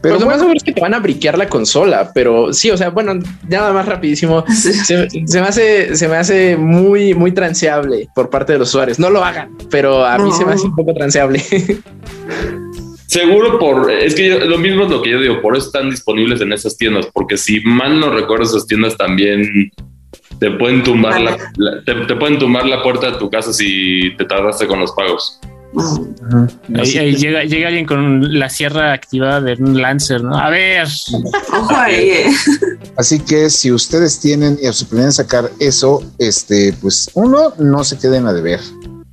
[0.01, 2.71] Pero pues lo más seguro es que te van a briquear la consola, pero sí,
[2.71, 3.19] o sea, bueno,
[3.49, 4.45] nada más rapidísimo.
[4.53, 5.09] Se,
[5.41, 8.99] me hace, se me hace muy, muy transeable por parte de los usuarios.
[8.99, 11.43] No lo hagan, pero a mí se me hace un poco transeable.
[13.11, 16.39] Seguro por, es que lo mismo es lo que yo digo, por eso están disponibles
[16.39, 19.69] en esas tiendas, porque si mal no recuerdo, esas tiendas también
[20.39, 21.37] te pueden tumbar la,
[21.85, 25.41] te, pueden tumbar la puerta de tu casa si te tardaste con los pagos.
[26.73, 30.37] Ahí, llega, llega, alguien con la sierra activada de un Lancer, ¿no?
[30.37, 30.87] A ver.
[32.95, 37.97] Así que si ustedes tienen y se pueden sacar eso, este, pues uno, no se
[37.97, 38.61] queden a deber.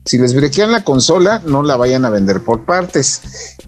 [0.08, 3.20] Si les brequean la consola, no la vayan a vender por partes.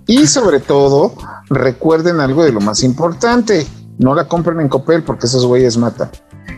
[0.07, 1.13] Y sobre todo,
[1.51, 3.67] recuerden algo de lo más importante.
[3.99, 6.11] No la compren en Copel porque esos güeyes matan.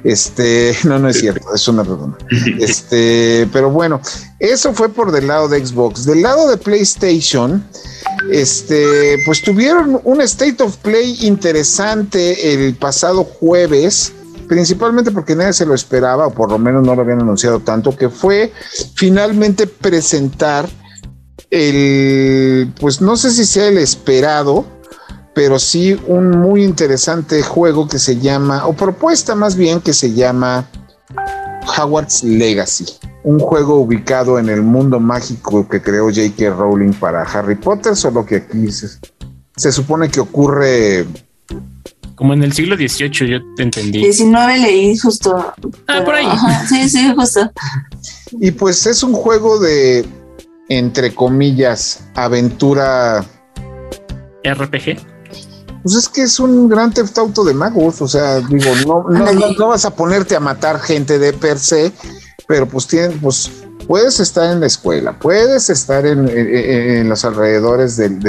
[0.04, 2.16] Este, no, no es cierto, es una broma.
[2.60, 4.00] Este, pero bueno,
[4.38, 6.04] eso fue por del lado de Xbox.
[6.04, 7.66] Del lado de PlayStation,
[8.30, 14.12] este, pues tuvieron un State of Play interesante el pasado jueves
[14.52, 17.96] principalmente porque nadie se lo esperaba, o por lo menos no lo habían anunciado tanto,
[17.96, 18.52] que fue
[18.96, 20.68] finalmente presentar
[21.48, 24.66] el, pues no sé si sea el esperado,
[25.34, 30.12] pero sí un muy interesante juego que se llama, o propuesta más bien que se
[30.12, 30.68] llama
[31.78, 32.84] Howard's Legacy,
[33.24, 36.50] un juego ubicado en el mundo mágico que creó J.K.
[36.50, 41.06] Rowling para Harry Potter, solo que aquí se, supone que ocurre...
[42.22, 43.98] Como en el siglo XVIII, yo te entendí.
[43.98, 45.52] 19 leí justo.
[45.88, 46.24] Ah, por ahí.
[46.68, 47.50] sí, sí, justo.
[48.40, 50.06] Y pues es un juego de,
[50.68, 53.26] entre comillas, aventura.
[54.44, 55.00] RPG.
[55.82, 59.04] Pues es que es un gran theft auto de magos, o sea, digo, no,
[59.58, 61.90] no, vas a ponerte a matar gente de per se,
[62.46, 63.50] pero pues tienes, pues
[63.88, 68.20] puedes estar en la escuela, puedes estar en, los alrededores del,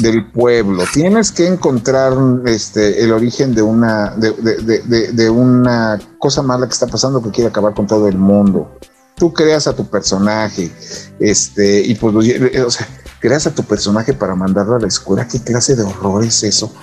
[0.00, 2.12] del pueblo, tienes que encontrar
[2.46, 7.72] este, el origen de una, de, una cosa mala que está pasando que quiere acabar
[7.72, 8.78] con todo el mundo.
[9.16, 10.70] Tú creas a tu personaje,
[11.18, 12.86] este, y pues, o sea,
[13.20, 15.26] creas a tu personaje para mandarlo a la escuela.
[15.26, 16.74] ¿Qué clase de horror es eso?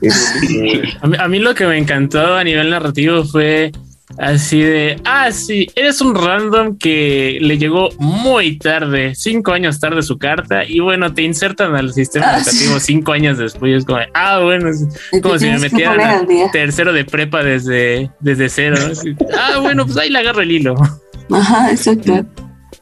[1.18, 3.72] a, mí, lo que me encantó a nivel narrativo fue
[4.18, 10.02] así de, ah, sí, eres un random que le llegó muy tarde, cinco años tarde
[10.02, 13.78] su carta y bueno, te insertan al sistema ah, educativo cinco años después.
[13.78, 14.86] Es como, ah, bueno, es
[15.22, 18.76] como si me metieran tercero de prepa desde, desde cero.
[19.38, 20.74] ah, bueno, pues ahí le agarro el hilo.
[21.30, 22.26] Ajá, exacto.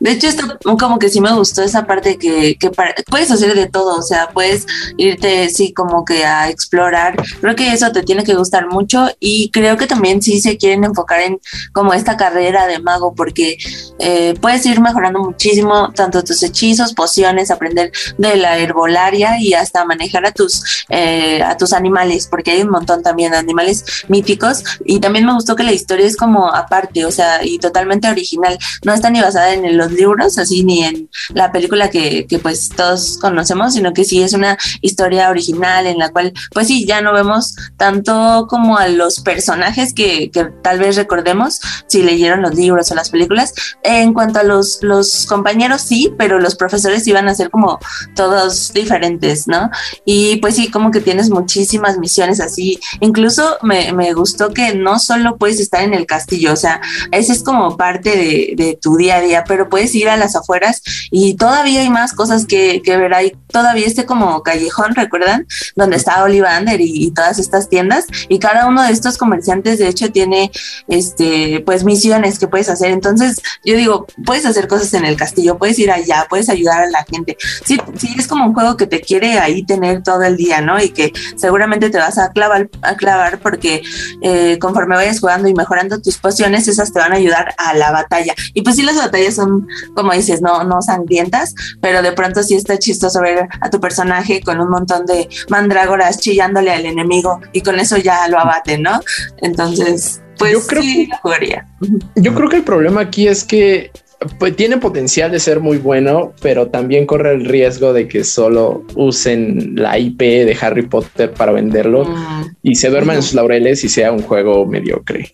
[0.00, 3.66] De hecho, esto como que sí me gustó esa parte que, que puedes hacer de
[3.66, 7.16] todo, o sea, puedes irte, sí, como que a explorar.
[7.40, 10.84] Creo que eso te tiene que gustar mucho y creo que también sí se quieren
[10.84, 11.40] enfocar en
[11.72, 13.58] como esta carrera de mago, porque
[13.98, 19.84] eh, puedes ir mejorando muchísimo tanto tus hechizos, pociones, aprender de la herbolaria y hasta
[19.84, 24.62] manejar a tus, eh, a tus animales, porque hay un montón también de animales míticos.
[24.84, 28.58] Y también me gustó que la historia es como aparte, o sea, y totalmente original.
[28.84, 32.68] No está ni basada en los libros, así ni en la película que, que pues
[32.68, 37.00] todos conocemos, sino que sí es una historia original en la cual, pues sí, ya
[37.00, 42.54] no vemos tanto como a los personajes que, que tal vez recordemos si leyeron los
[42.54, 43.52] libros o las películas.
[43.82, 47.78] En cuanto a los, los compañeros, sí, pero los profesores iban a ser como
[48.14, 49.70] todos diferentes, ¿no?
[50.04, 52.78] Y pues sí, como que tienes muchísimas misiones así.
[53.00, 56.80] Incluso me, me gustó que no solo puedes estar en el castillo, o sea,
[57.12, 60.34] ese es como parte de, de tu día a día, pero puedes ir a las
[60.34, 63.14] afueras y todavía hay más cosas que, ver.
[63.14, 65.46] Hay todavía este como callejón, ¿recuerdan?
[65.76, 69.86] Donde está Olivander y, y todas estas tiendas y cada uno de estos comerciantes de
[69.86, 70.50] hecho tiene
[70.88, 72.90] este pues misiones que puedes hacer.
[72.90, 76.90] Entonces, yo digo, puedes hacer cosas en el castillo, puedes ir allá, puedes ayudar a
[76.90, 77.36] la gente.
[77.64, 80.82] Sí, sí es como un juego que te quiere ahí tener todo el día, ¿no?
[80.82, 83.82] Y que seguramente te vas a clavar, a clavar porque
[84.22, 87.92] eh, conforme vayas jugando y mejorando tus pociones, esas te van a ayudar a la
[87.92, 88.34] batalla.
[88.54, 92.54] Y pues sí, las batallas son, como dices, no, no sangrientas, pero de pronto sí
[92.54, 97.60] está chistoso ver a tu personaje con un montón de mandrágoras chillándole al enemigo y
[97.62, 99.00] con eso ya lo abate, ¿no?
[99.38, 101.66] Entonces, pues yo creo que, jugaría.
[102.14, 103.90] Yo creo que el problema aquí es que
[104.38, 108.84] pues, tiene potencial de ser muy bueno, pero también corre el riesgo de que solo
[108.94, 112.56] usen la IP de Harry Potter para venderlo mm.
[112.62, 115.32] y se duerman en sus laureles y sea un juego mediocre.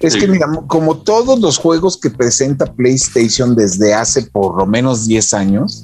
[0.00, 5.06] Es que, mira, como todos los juegos que presenta PlayStation desde hace por lo menos
[5.06, 5.82] 10 años,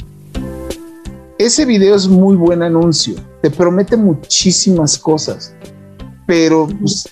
[1.39, 3.15] ese video es muy buen anuncio.
[3.41, 5.55] Te promete muchísimas cosas,
[6.27, 7.09] pero pues,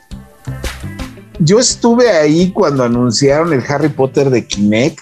[1.39, 4.99] yo estuve ahí cuando anunciaron el Harry Potter de Kinect,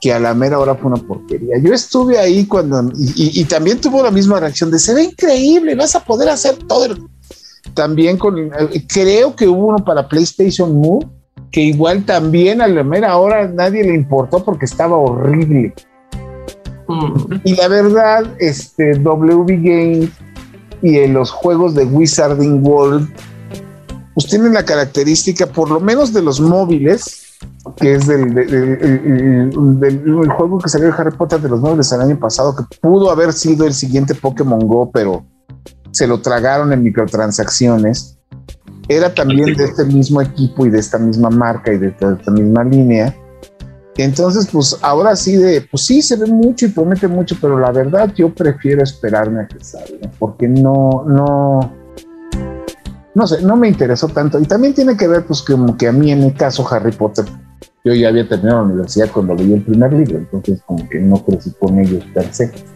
[0.00, 1.58] que a la mera hora fue una porquería.
[1.58, 5.94] Yo estuve ahí cuando, y, también tuvo la misma reacción de se ve increíble, vas
[5.94, 6.94] a poder hacer todo.
[7.74, 8.50] También con,
[8.88, 11.06] creo que hubo uno para PlayStation Move,
[11.50, 15.74] que igual también a la mera hora nadie le importó porque estaba horrible.
[16.88, 17.40] Mm.
[17.44, 20.10] Y la verdad, este WB Games
[20.82, 23.08] y en los juegos de Wizarding World
[24.14, 27.36] pues tienen la característica, por lo menos de los móviles,
[27.76, 29.52] que es del, del,
[30.36, 33.32] juego que salió de Harry Potter de los móviles el año pasado, que pudo haber
[33.32, 35.24] sido el siguiente Pokémon Go, pero
[35.94, 38.18] se lo tragaron en microtransacciones.
[38.88, 42.64] Era también de este mismo equipo y de esta misma marca y de esta, misma
[42.64, 43.14] línea.
[43.96, 47.70] Entonces, pues ahora sí, de, pues sí, se ve mucho y promete mucho, pero la
[47.70, 51.72] verdad yo prefiero esperarme a que salga, porque no, no,
[53.14, 54.40] no sé, no me interesó tanto.
[54.40, 57.24] Y también tiene que ver, pues, como que a mí en el caso Harry Potter,
[57.84, 61.24] yo ya había terminado la universidad cuando leí el primer libro, entonces como que no
[61.24, 62.73] crecí con ellos per se.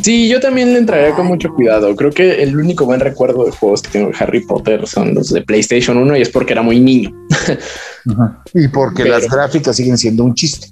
[0.00, 1.94] Sí, yo también le entraría con mucho cuidado.
[1.94, 5.32] Creo que el único buen recuerdo de juegos que tengo de Harry Potter son los
[5.32, 7.12] de PlayStation 1 y es porque era muy niño.
[8.54, 10.68] Y porque las gráficas siguen siendo un chiste.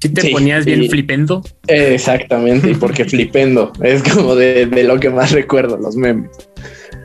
[0.00, 1.42] Si te ponías bien flipendo.
[1.66, 6.30] Exactamente, y porque flipendo es como de, de, lo que más recuerdo, los memes.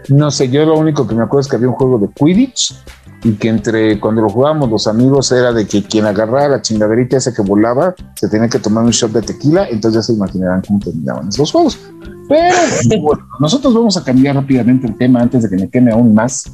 [0.09, 2.75] No sé, yo lo único que me acuerdo es que había un juego de Quidditch
[3.23, 7.17] y que entre cuando lo jugábamos los amigos era de que quien agarraba la chingaderita
[7.17, 10.61] esa que volaba se tenía que tomar un shot de tequila, entonces ya se imaginarán
[10.65, 11.79] cómo terminaban esos juegos.
[12.27, 12.55] Pero
[13.01, 16.51] bueno, nosotros vamos a cambiar rápidamente el tema antes de que me queme aún más.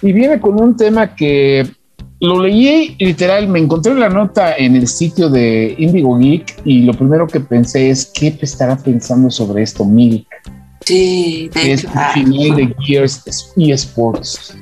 [0.00, 1.68] Y viene con un tema que
[2.20, 6.94] lo leí literal, me encontré la nota en el sitio de Indigo Geek y lo
[6.94, 10.26] primero que pensé es qué estará pensando sobre esto Milk.
[10.86, 14.56] Sí, de es el final de Gears eSports.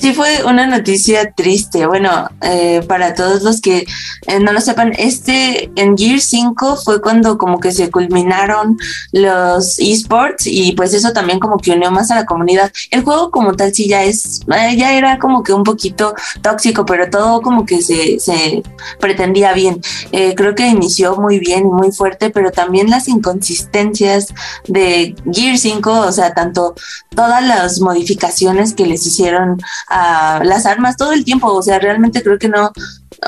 [0.00, 1.84] Sí, fue una noticia triste.
[1.84, 3.86] Bueno, eh, para todos los que
[4.26, 8.78] eh, no lo sepan, este en Gear 5 fue cuando como que se culminaron
[9.12, 12.72] los esports y pues eso también como que unió más a la comunidad.
[12.90, 16.86] El juego como tal sí ya es, eh, ya era como que un poquito tóxico,
[16.86, 18.62] pero todo como que se, se
[19.00, 19.82] pretendía bien.
[20.10, 24.28] creo que inició muy bien muy fuerte, pero también las inconsistencias
[24.66, 26.74] de Gear 5, o sea, tanto
[27.14, 29.60] todas las modificaciones que les hicieron
[29.90, 32.72] a las armas todo el tiempo, o sea, realmente creo que no,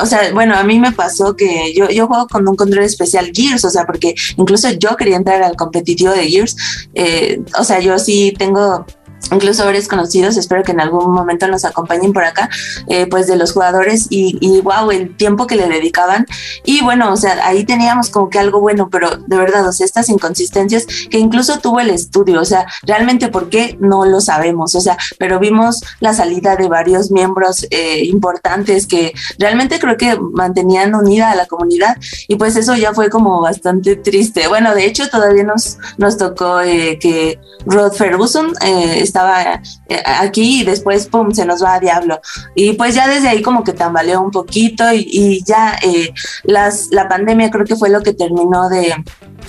[0.01, 3.33] o sea, bueno, a mí me pasó que yo, yo juego con un control especial
[3.35, 6.57] Gears, o sea, porque incluso yo quería entrar al competitivo de Gears,
[6.95, 8.87] eh, o sea, yo sí tengo
[9.31, 12.49] incluso varios conocidos, espero que en algún momento nos acompañen por acá,
[12.89, 16.27] eh, pues de los jugadores y, y, wow, el tiempo que le dedicaban.
[16.65, 19.87] Y bueno, o sea, ahí teníamos como que algo bueno, pero de verdad, o sea,
[19.87, 24.75] estas inconsistencias que incluso tuvo el estudio, o sea, realmente por qué no lo sabemos,
[24.75, 30.19] o sea, pero vimos la salida de varios miembros eh, importantes que realmente creo que
[30.19, 31.97] mantenían unida a la comunidad
[32.29, 34.49] y pues eso ya fue como bastante triste.
[34.49, 40.63] Bueno, de hecho todavía nos, nos tocó eh, que Rod Ferguson eh, estaba eh, aquí
[40.63, 42.21] y después, pum, se nos va a diablo.
[42.55, 46.13] Y pues ya desde ahí como que tambaleó un poquito y, ya eh,
[46.45, 48.95] las, la pandemia creo que fue lo que terminó de,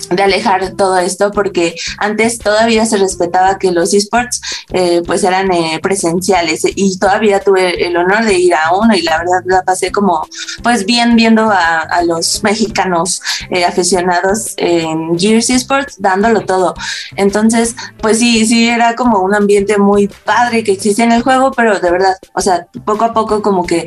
[0.10, 4.42] de alejar todo esto porque antes todavía se respetaba que los esports
[4.72, 9.02] eh, pues eran eh, presenciales y todavía tuve el honor de ir a uno y
[9.02, 10.28] la verdad la pasé como
[10.62, 16.74] pues bien viendo a, los mexicanos eh, aficionados en Gears Esports dándolo todo.
[17.16, 21.52] Entonces pues sí sí era como un ambiente muy padre que existe en el juego
[21.52, 23.86] pero de verdad o sea poco a poco como que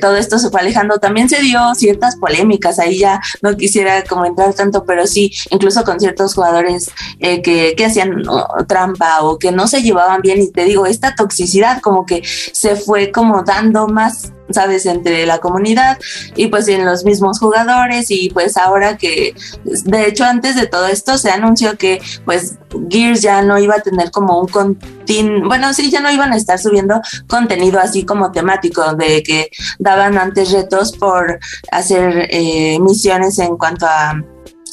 [0.00, 0.98] todo esto se fue alejando.
[0.98, 6.00] También se dio ciertas polémicas ahí ya no quisiera comentar tanto pero sí incluso con
[6.00, 8.22] ciertos jugadores eh, que, que, hacían
[8.68, 10.40] trampa o que no se llevaban bien.
[10.40, 15.38] Y te digo, esta toxicidad como que se fue como dando más sabes, entre la
[15.38, 15.98] comunidad
[16.36, 18.10] y pues en los mismos jugadores.
[18.10, 22.58] Y pues ahora que, de hecho antes de todo esto se anunció que pues
[22.88, 26.36] Gears ya no iba a tener como un contin bueno, sí, ya no iban a
[26.36, 31.40] estar subiendo contenido así como temático de que daban antes retos por
[31.72, 34.22] hacer eh, misiones en cuanto a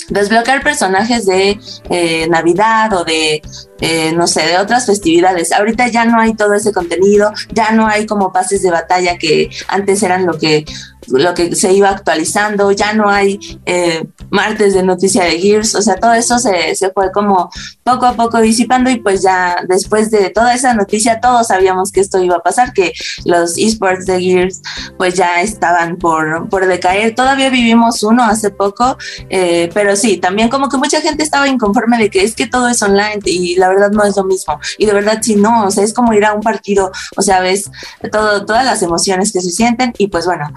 [0.10, 3.42] desbloquear personajes de eh, Navidad o de,
[3.82, 5.52] eh, no sé, de otras festividades.
[5.52, 9.50] Ahorita ya no hay todo ese contenido, ya no hay como pases de batalla que
[9.68, 10.66] antes eran lo que
[11.08, 15.82] lo que se iba actualizando, ya no hay eh, martes de noticia de Gears, o
[15.82, 17.50] sea, todo eso se, se, fue como
[17.84, 22.02] poco a poco disipando y pues ya después de toda esa noticia todos sabíamos que
[22.02, 22.94] esto iba a pasar, que
[23.26, 24.62] los esports de Gears
[24.98, 27.16] pues ya estaban por, por decaer.
[27.16, 28.98] Todavía vivimos uno hace poco,
[29.30, 32.68] eh, pero sí, también como que mucha gente estaba inconforme de que es que todo
[32.68, 34.60] es online y la verdad no es lo mismo.
[34.78, 37.40] Y de verdad sí, no, o sea, es como ir a un partido, o sea,
[37.40, 37.72] ves
[38.12, 40.52] todo, todas las emociones que se sienten y pues bueno,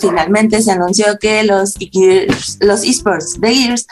[0.00, 1.74] finalmente se anunció que los,
[2.60, 3.86] los esports de Gears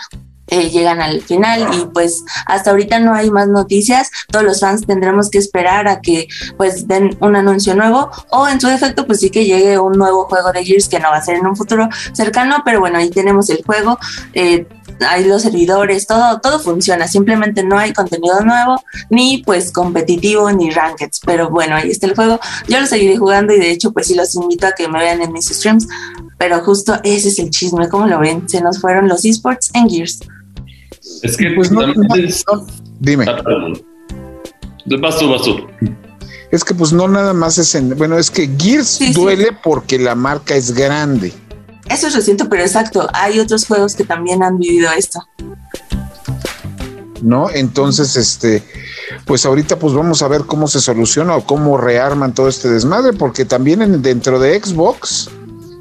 [0.48, 4.10] eh, llegan al final y pues hasta ahorita no hay más noticias.
[4.30, 8.60] Todos los fans tendremos que esperar a que pues den un anuncio nuevo o en
[8.60, 11.22] su defecto pues sí que llegue un nuevo juego de Gears que no va a
[11.22, 13.98] ser en un futuro cercano, pero bueno, ahí tenemos el juego.
[14.34, 14.66] Eh,
[15.06, 20.70] hay los servidores, todo, todo funciona, simplemente no hay contenido nuevo, ni pues competitivo, ni
[20.70, 24.06] rankeds, pero bueno, ahí está el juego, yo lo seguiré jugando y de hecho pues
[24.06, 25.86] sí los invito a que me vean en mis streams,
[26.38, 28.48] pero justo ese es el chisme, ¿cómo lo ven?
[28.48, 30.20] Se nos fueron los esports en Gears.
[31.22, 31.82] Es que pues no,
[33.00, 33.26] dime.
[33.28, 33.42] Ah,
[35.00, 35.66] vas tú, vas tú.
[36.50, 40.14] Es que pues no nada más es en, bueno, es que Gears duele porque la
[40.14, 41.32] marca es grande.
[41.88, 45.20] Eso es reciente, pero exacto, hay otros juegos que también han vivido esto.
[47.22, 47.48] ¿No?
[47.50, 48.62] Entonces, este,
[49.24, 53.12] pues ahorita pues vamos a ver cómo se soluciona o cómo rearman todo este desmadre,
[53.12, 55.30] porque también dentro de Xbox,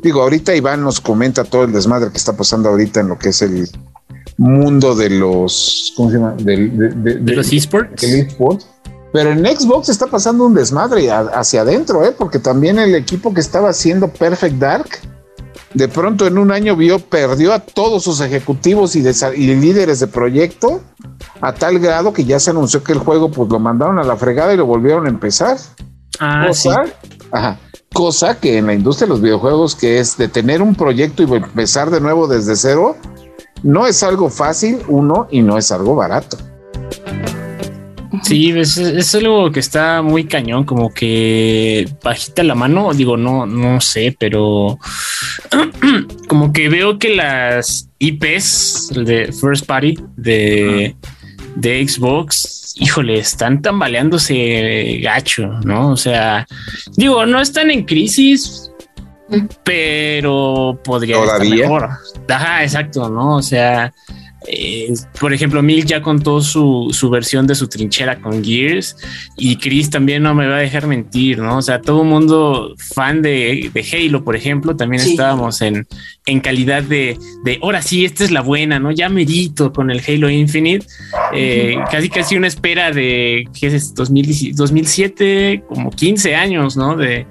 [0.01, 3.30] digo, ahorita Iván nos comenta todo el desmadre que está pasando ahorita en lo que
[3.30, 3.69] es el
[4.38, 6.36] mundo de los, ¿cómo se llama?
[6.38, 8.03] De, los esports.
[9.13, 12.13] Pero en Xbox está pasando un desmadre hacia adentro, ¿eh?
[12.17, 14.89] porque también el equipo que estaba haciendo Perfect Dark,
[15.73, 20.81] de pronto en un año vio, perdió a todos sus ejecutivos y, líderes de proyecto
[21.39, 24.17] a tal grado que ya se anunció que el juego pues lo mandaron a la
[24.17, 25.57] fregada y lo volvieron a empezar.
[26.19, 26.83] Ah, cosa,
[27.31, 27.57] ajá,
[27.93, 31.33] cosa que en la industria de los videojuegos que es de tener un proyecto y
[31.33, 32.97] empezar de nuevo desde cero,
[33.66, 36.38] no es algo fácil, uno, y no es algo barato.
[38.22, 43.82] Sí, es, algo que está muy cañón, como que bajita la mano, digo, no, no
[43.82, 44.78] sé, pero
[46.28, 50.95] como que veo que las IPs de First Party de,
[51.55, 55.89] de Xbox, híjole, están tambaleándose gacho, ¿no?
[55.89, 56.45] O sea,
[56.97, 58.64] digo, no están en crisis,
[59.63, 61.89] pero podría estar mejor.
[62.30, 63.38] Ajá, exacto, ¿no?
[63.38, 63.91] O sea,
[64.47, 68.95] eh, por ejemplo, Milk ya contó su, su, versión de su trinchera con Gears
[69.38, 71.57] y Chris también no me va a dejar mentir, ¿no?
[71.57, 75.88] O sea, todo el mundo fan de, de, Halo, por ejemplo, también estábamos en,
[76.26, 78.91] en calidad de, de, ahora sí, esta es la buena, ¿no?
[78.91, 80.86] Ya medito con el Halo Infinite,
[81.34, 83.95] eh, casi casi una espera de, ¿qué es?
[83.95, 86.95] 2007, como 15 años, ¿no?
[86.95, 87.26] De,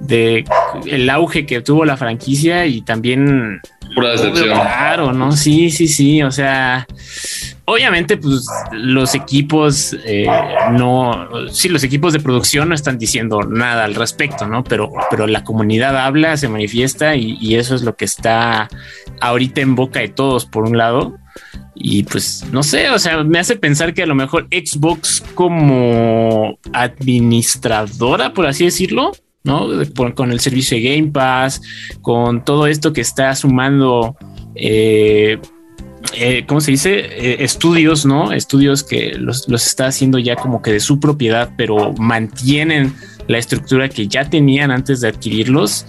[0.00, 0.44] de
[0.86, 3.60] el auge que tuvo la franquicia y también
[3.94, 4.50] Pura decepción.
[4.50, 5.32] Claro, ¿no?
[5.32, 6.22] Sí, sí, sí.
[6.22, 6.86] O sea,
[7.64, 10.26] obviamente, pues los equipos eh,
[10.72, 14.62] no, sí, los equipos de producción no están diciendo nada al respecto, ¿no?
[14.62, 18.68] Pero, pero la comunidad habla, se manifiesta y, y eso es lo que está
[19.20, 21.16] ahorita en boca de todos, por un lado.
[21.74, 26.58] Y pues no sé, o sea, me hace pensar que a lo mejor Xbox como
[26.72, 29.12] administradora, por así decirlo,
[29.44, 29.68] ¿no?
[30.14, 31.62] con el servicio de Game Pass,
[32.02, 34.16] con todo esto que está sumando,
[34.54, 35.38] eh,
[36.14, 36.98] eh, ¿cómo se dice?
[36.98, 38.32] Eh, estudios, ¿no?
[38.32, 42.94] Estudios que los, los, está haciendo ya como que de su propiedad, pero mantienen
[43.28, 45.86] la estructura que ya tenían antes de adquirirlos.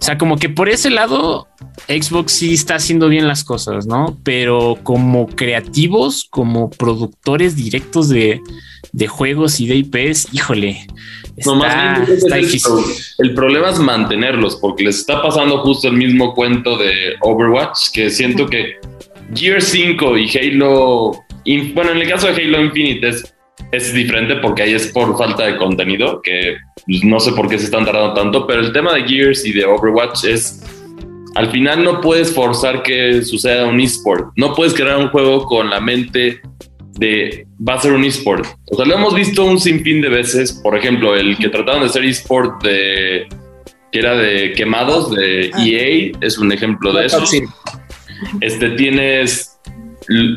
[0.00, 1.48] O sea, como que por ese lado,
[1.88, 4.18] Xbox sí está haciendo bien las cosas, ¿no?
[4.22, 8.40] Pero como creativos, como productores directos de,
[8.92, 10.86] de juegos y de IPs, híjole,
[11.36, 12.48] Está, está el,
[13.18, 18.08] el, problema es mantenerlos, porque les está pasando justo el mismo cuento de Overwatch, que
[18.10, 18.76] siento que
[19.34, 21.12] Gear 5 y Halo,
[21.74, 23.34] bueno, en el caso de Halo Infinite es,
[23.72, 26.56] es diferente porque ahí es por falta de contenido, que
[26.86, 29.52] pues, no sé por qué se están tardando tanto, pero el tema de Gears y
[29.52, 30.62] de Overwatch es,
[31.34, 35.68] al final no puedes forzar que suceda un esport, no puedes crear un juego con
[35.68, 36.40] la mente
[36.98, 38.46] de va a ser un esport.
[38.70, 40.52] O sea, lo hemos visto un sinfín de veces.
[40.52, 43.26] Por ejemplo, el que trataron de ser esport de
[43.92, 46.18] que era de quemados de EA ah.
[46.20, 47.22] es un ejemplo de eso.
[48.40, 49.58] Este tienes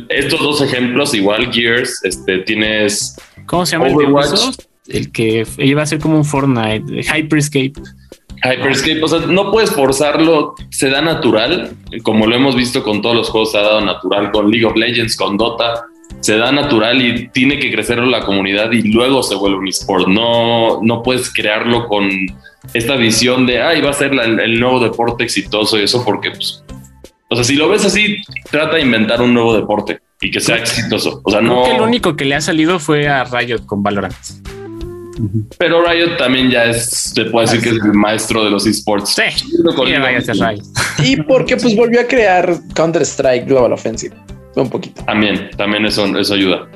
[0.10, 4.58] estos dos ejemplos, igual Gears, este tienes ¿Cómo se llama Overwatch?
[4.88, 7.74] el que iba a ser como un Fortnite, Hyperscape.
[8.44, 13.16] Hyperscape, o sea, no puedes forzarlo, se da natural, como lo hemos visto con todos
[13.16, 15.86] los juegos, se ha dado natural con League of Legends, con Dota,
[16.20, 20.08] se da natural y tiene que crecer la comunidad y luego se vuelve un esport.
[20.08, 22.10] No, no puedes crearlo con
[22.74, 26.64] esta visión de, ay, va a ser el nuevo deporte exitoso y eso porque, pues,
[27.30, 28.18] o sea, si lo ves así,
[28.50, 31.22] trata de inventar un nuevo deporte y que sea exitoso.
[31.24, 31.64] O sea, no.
[31.64, 34.16] que el único que le ha salido fue a Riot con Valorant.
[35.58, 39.16] Pero Riot también ya es, se puede decir que es el maestro de los esports.
[39.16, 39.24] Sí,
[41.00, 44.16] y, y porque pues volvió a crear Counter Strike Global Offensive
[44.62, 45.04] un poquito.
[45.04, 46.68] También, también eso, eso ayuda.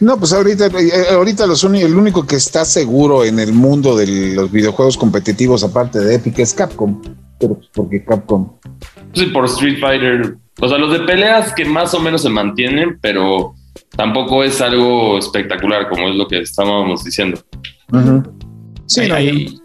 [0.00, 4.34] No, pues ahorita, eh, ahorita los el único que está seguro en el mundo de
[4.34, 7.02] los videojuegos competitivos, aparte de Epic, es Capcom.
[7.38, 8.52] Pero pues, porque Capcom.
[9.12, 10.36] Sí, por Street Fighter.
[10.60, 13.54] O sea, los de peleas que más o menos se mantienen, pero
[13.96, 17.40] tampoco es algo espectacular como es lo que estábamos diciendo.
[18.86, 19.58] Sí, ahí,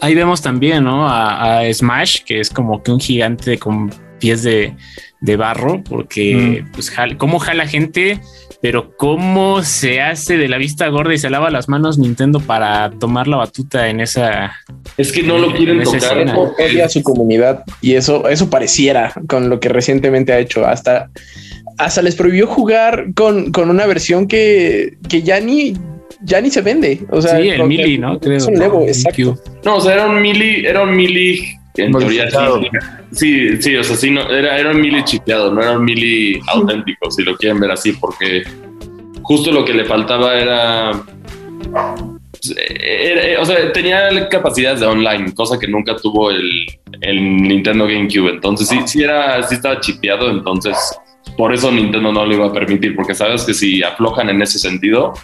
[0.00, 1.06] ahí, vemos también, ¿no?
[1.06, 3.90] A, a, Smash, que es como que un gigante con
[4.20, 4.74] pies de,
[5.20, 6.72] de barro, porque mm.
[6.72, 8.20] pues cómo jala gente,
[8.62, 12.90] pero cómo se hace de la vista gorda y se lava las manos Nintendo para
[12.90, 14.52] tomar la batuta en esa.
[14.96, 16.28] Es que no lo quieren tocar.
[16.84, 20.66] a su comunidad y eso, eso pareciera con lo que recientemente ha hecho.
[20.66, 21.10] Hasta,
[21.78, 25.74] hasta les prohibió jugar con, con una versión que, que ya ni
[26.22, 27.00] ya ni se vende.
[27.10, 28.18] O sea, sí, el Mili, ¿no?
[28.20, 29.38] es un Evo, exacto.
[29.64, 32.28] No, o sea, era un Mili, era un Mili en teoría
[33.12, 33.62] sí.
[33.62, 37.10] Sí, o sea, sí, no, era, era un mili chipeado, no era un mili auténtico,
[37.10, 38.42] si lo quieren ver así, porque
[39.22, 40.90] justo lo que le faltaba era,
[43.38, 46.66] o sea, tenía capacidades de online, cosa que nunca tuvo el,
[47.00, 48.30] el Nintendo GameCube.
[48.30, 50.76] Entonces sí, sí era, sí estaba chipeado, entonces
[51.36, 54.58] por eso Nintendo no lo iba a permitir, porque sabes que si aflojan en ese
[54.58, 55.14] sentido,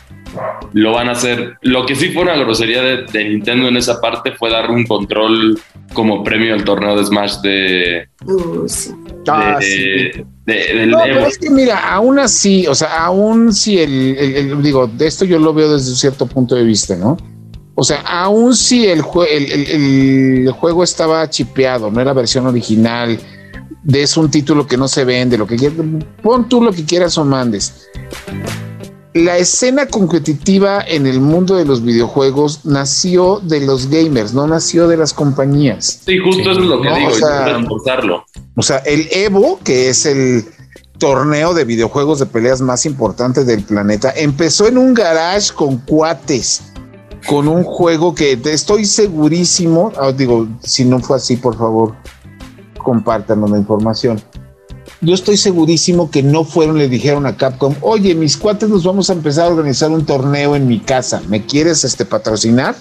[0.72, 1.54] lo van a hacer.
[1.62, 5.58] Lo que sí fue una grosería de, Nintendo en esa parte fue dar un control
[5.92, 8.08] como premio al torneo de Smash de.
[8.24, 8.90] Uh, sí.
[9.28, 9.58] Ah,
[10.86, 15.24] no, pero es que mira, aún así, o sea, aún si el, digo, de esto
[15.24, 17.16] yo lo veo desde un cierto punto de vista, ¿no?
[17.74, 23.18] O sea, aún si el, el, juego estaba chipeado, no era versión original,
[23.86, 25.78] de es un título que no se vende, lo que quieras,
[26.20, 27.88] pon tú lo que quieras o mandes.
[29.14, 34.88] La escena competitiva en el mundo de los videojuegos nació de los gamers, no nació
[34.88, 36.00] de las compañías.
[36.04, 37.10] Sí, justo eso es lo que digo,
[38.56, 40.44] o sea, el Evo, que es el
[40.98, 46.72] torneo de videojuegos de peleas más importante del planeta, empezó en un garage con cuates,
[47.28, 51.94] con un juego que estoy segurísimo, ah, digo, si no fue así, por favor,
[52.86, 54.22] compártanos la información
[55.00, 59.10] yo estoy segurísimo que no fueron, le dijeron a Capcom, oye, mis cuates nos vamos
[59.10, 62.74] a empezar a organizar un torneo en mi casa, ¿me quieres este patrocinar?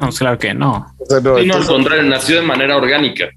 [0.00, 0.86] No, claro que no.
[1.22, 3.28] no, al contrario, nació de manera orgánica.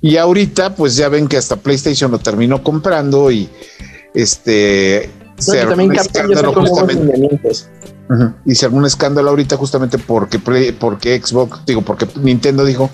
[0.00, 3.48] Y ahorita, pues ya ven que hasta PlayStation lo terminó comprando y
[4.14, 7.12] este se también un escándalo justamente.
[8.44, 12.90] Y se armó un escándalo ahorita justamente porque, porque Xbox, digo, porque Nintendo dijo,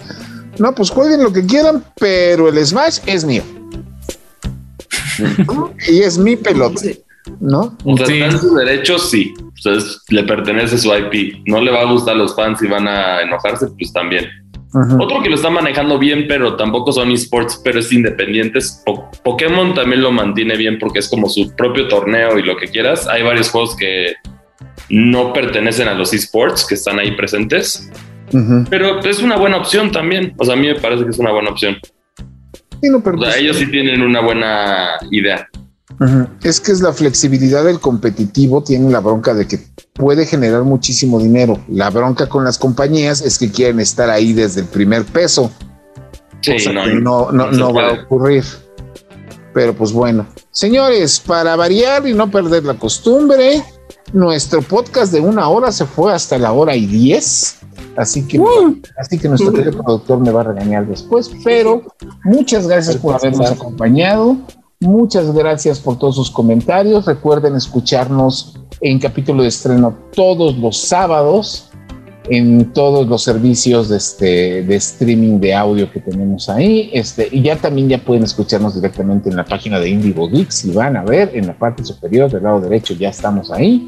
[0.58, 3.42] No, pues jueguen lo que quieran, pero el Smash es mío.
[5.88, 6.80] y es mi pelota,
[7.40, 7.76] ¿no?
[7.84, 9.32] O sea, en su derecho, sí.
[9.38, 11.42] Entonces le pertenece su IP.
[11.46, 14.26] No le va a gustar a los fans y van a enojarse, pues también.
[14.98, 18.58] Otro que lo está manejando bien, pero tampoco son esports, pero es independiente.
[19.24, 23.08] Pokémon también lo mantiene bien porque es como su propio torneo y lo que quieras.
[23.08, 24.14] Hay varios juegos que
[24.90, 27.90] no pertenecen a los esports que están ahí presentes,
[28.68, 30.34] pero es una buena opción también.
[30.38, 31.76] O sea, a mí me parece que es una buena opción.
[32.80, 35.48] Pues ellos sí tienen una buena idea.
[36.42, 39.60] Es que es la flexibilidad del competitivo, tiene la bronca de que
[39.94, 41.58] puede generar muchísimo dinero.
[41.68, 45.50] La bronca con las compañías es que quieren estar ahí desde el primer peso.
[47.00, 48.44] no, no, va a ocurrir.
[49.54, 53.64] Pero pues bueno, señores, para variar y no perder la costumbre,
[54.12, 57.58] nuestro podcast de una hora se fue hasta la hora y diez.
[57.96, 58.40] Así que,
[58.98, 61.82] así que nuestro querido productor me va a regañar después, pero
[62.24, 64.36] muchas gracias por habernos acompañado.
[64.80, 67.06] Muchas gracias por todos sus comentarios.
[67.06, 71.70] Recuerden escucharnos en capítulo de estreno todos los sábados
[72.28, 76.90] en todos los servicios de, este, de streaming de audio que tenemos ahí.
[76.92, 80.54] Este, y ya también ya pueden escucharnos directamente en la página de Indigo Geeks.
[80.54, 83.86] Si van a ver en la parte superior del lado derecho, ya estamos ahí.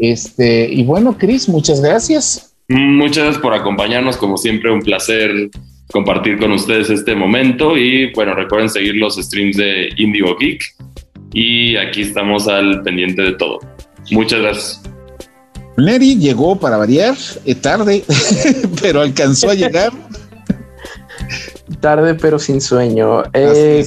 [0.00, 2.55] Este, y bueno, Chris, muchas gracias.
[2.68, 4.16] Muchas gracias por acompañarnos.
[4.16, 5.50] Como siempre, un placer
[5.92, 7.76] compartir con ustedes este momento.
[7.76, 10.62] Y bueno, recuerden seguir los streams de Indigo Geek.
[11.32, 13.58] Y aquí estamos al pendiente de todo.
[14.10, 14.82] Muchas gracias.
[15.76, 17.14] Neri llegó para variar,
[17.44, 18.02] eh, tarde,
[18.80, 19.92] pero alcanzó a llegar.
[21.80, 23.22] tarde, pero sin sueño.
[23.34, 23.86] Eh,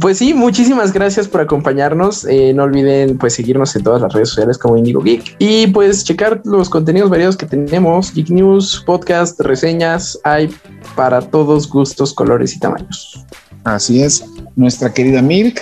[0.00, 2.24] pues sí, muchísimas gracias por acompañarnos.
[2.26, 6.04] Eh, no olviden pues seguirnos en todas las redes sociales como Indigo Geek y pues
[6.04, 10.54] checar los contenidos variados que tenemos, Geek News, podcast, reseñas, hay
[10.94, 13.24] para todos gustos, colores y tamaños.
[13.64, 14.24] Así es,
[14.54, 15.60] nuestra querida Milk.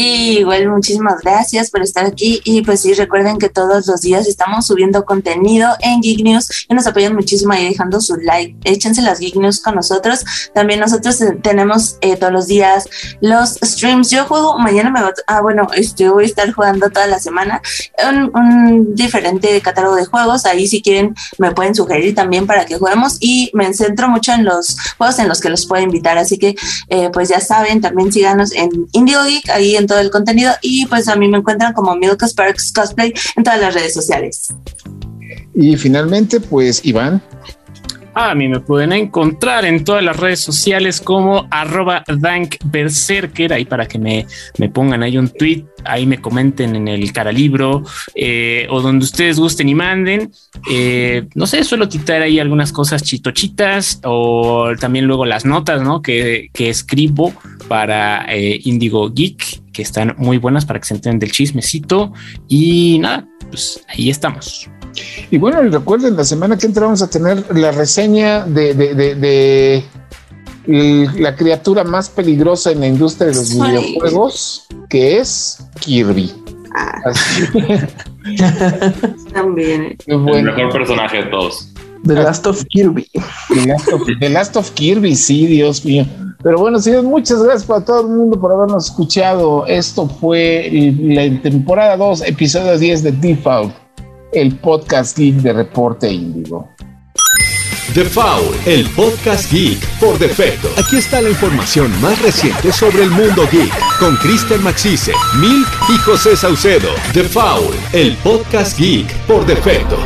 [0.00, 4.28] Y igual muchísimas gracias por estar aquí y pues sí, recuerden que todos los días
[4.28, 8.56] estamos subiendo contenido en Geek News y nos apoyan muchísimo ahí dejando su like.
[8.62, 10.24] Échense las Geek News con nosotros.
[10.54, 12.88] También nosotros tenemos eh, todos los días
[13.20, 14.08] los streams.
[14.10, 17.18] Yo juego, mañana me voy a, ah bueno, este, voy a estar jugando toda la
[17.18, 17.60] semana
[18.08, 20.46] un, un, diferente catálogo de juegos.
[20.46, 24.44] Ahí si quieren me pueden sugerir también para que juguemos y me centro mucho en
[24.44, 26.18] los juegos en los que los puedo invitar.
[26.18, 26.54] Así que
[26.86, 30.86] eh, pues ya saben, también síganos en Indio Geek, ahí en todo el contenido y
[30.86, 34.54] pues a mí me encuentran como Milk Sparks Cosplay en todas las redes sociales.
[35.54, 37.20] Y finalmente, pues Iván.
[38.20, 43.86] A mí me pueden encontrar en todas las redes sociales como arroba dankberserker, ahí para
[43.86, 44.26] que me,
[44.58, 47.84] me pongan ahí un tweet, ahí me comenten en el cara libro
[48.16, 50.32] eh, o donde ustedes gusten y manden.
[50.68, 56.02] Eh, no sé, suelo titar ahí algunas cosas chitochitas o también luego las notas ¿no?
[56.02, 57.32] que, que escribo
[57.68, 62.12] para eh, Indigo Geek, que están muy buenas para que se enteren del chismecito.
[62.48, 64.68] Y nada, pues ahí estamos.
[65.30, 69.84] Y bueno, recuerden, la semana que entra vamos a tener la reseña de, de,
[70.66, 76.32] la criatura más peligrosa en la industria de los videojuegos, que es Kirby.
[76.74, 77.12] Ah.
[79.32, 79.96] También.
[80.08, 81.72] El mejor personaje de todos.
[82.04, 83.08] The Last of Kirby.
[84.18, 86.04] The Last of, Kirby, sí, Dios mío.
[86.42, 89.66] Pero bueno, señores, muchas gracias para todo el mundo por habernos escuchado.
[89.66, 90.70] Esto fue
[91.00, 93.88] la temporada 2, episodio 10 de Default
[94.32, 96.68] el podcast geek de Reporte Índigo.
[98.10, 100.68] Foul, el podcast geek por defecto.
[100.76, 105.98] Aquí está la información más reciente sobre el mundo geek con Kristen Maxise, Milk y
[105.98, 106.90] José Saucedo.
[107.30, 109.96] Foul, el podcast geek por defecto.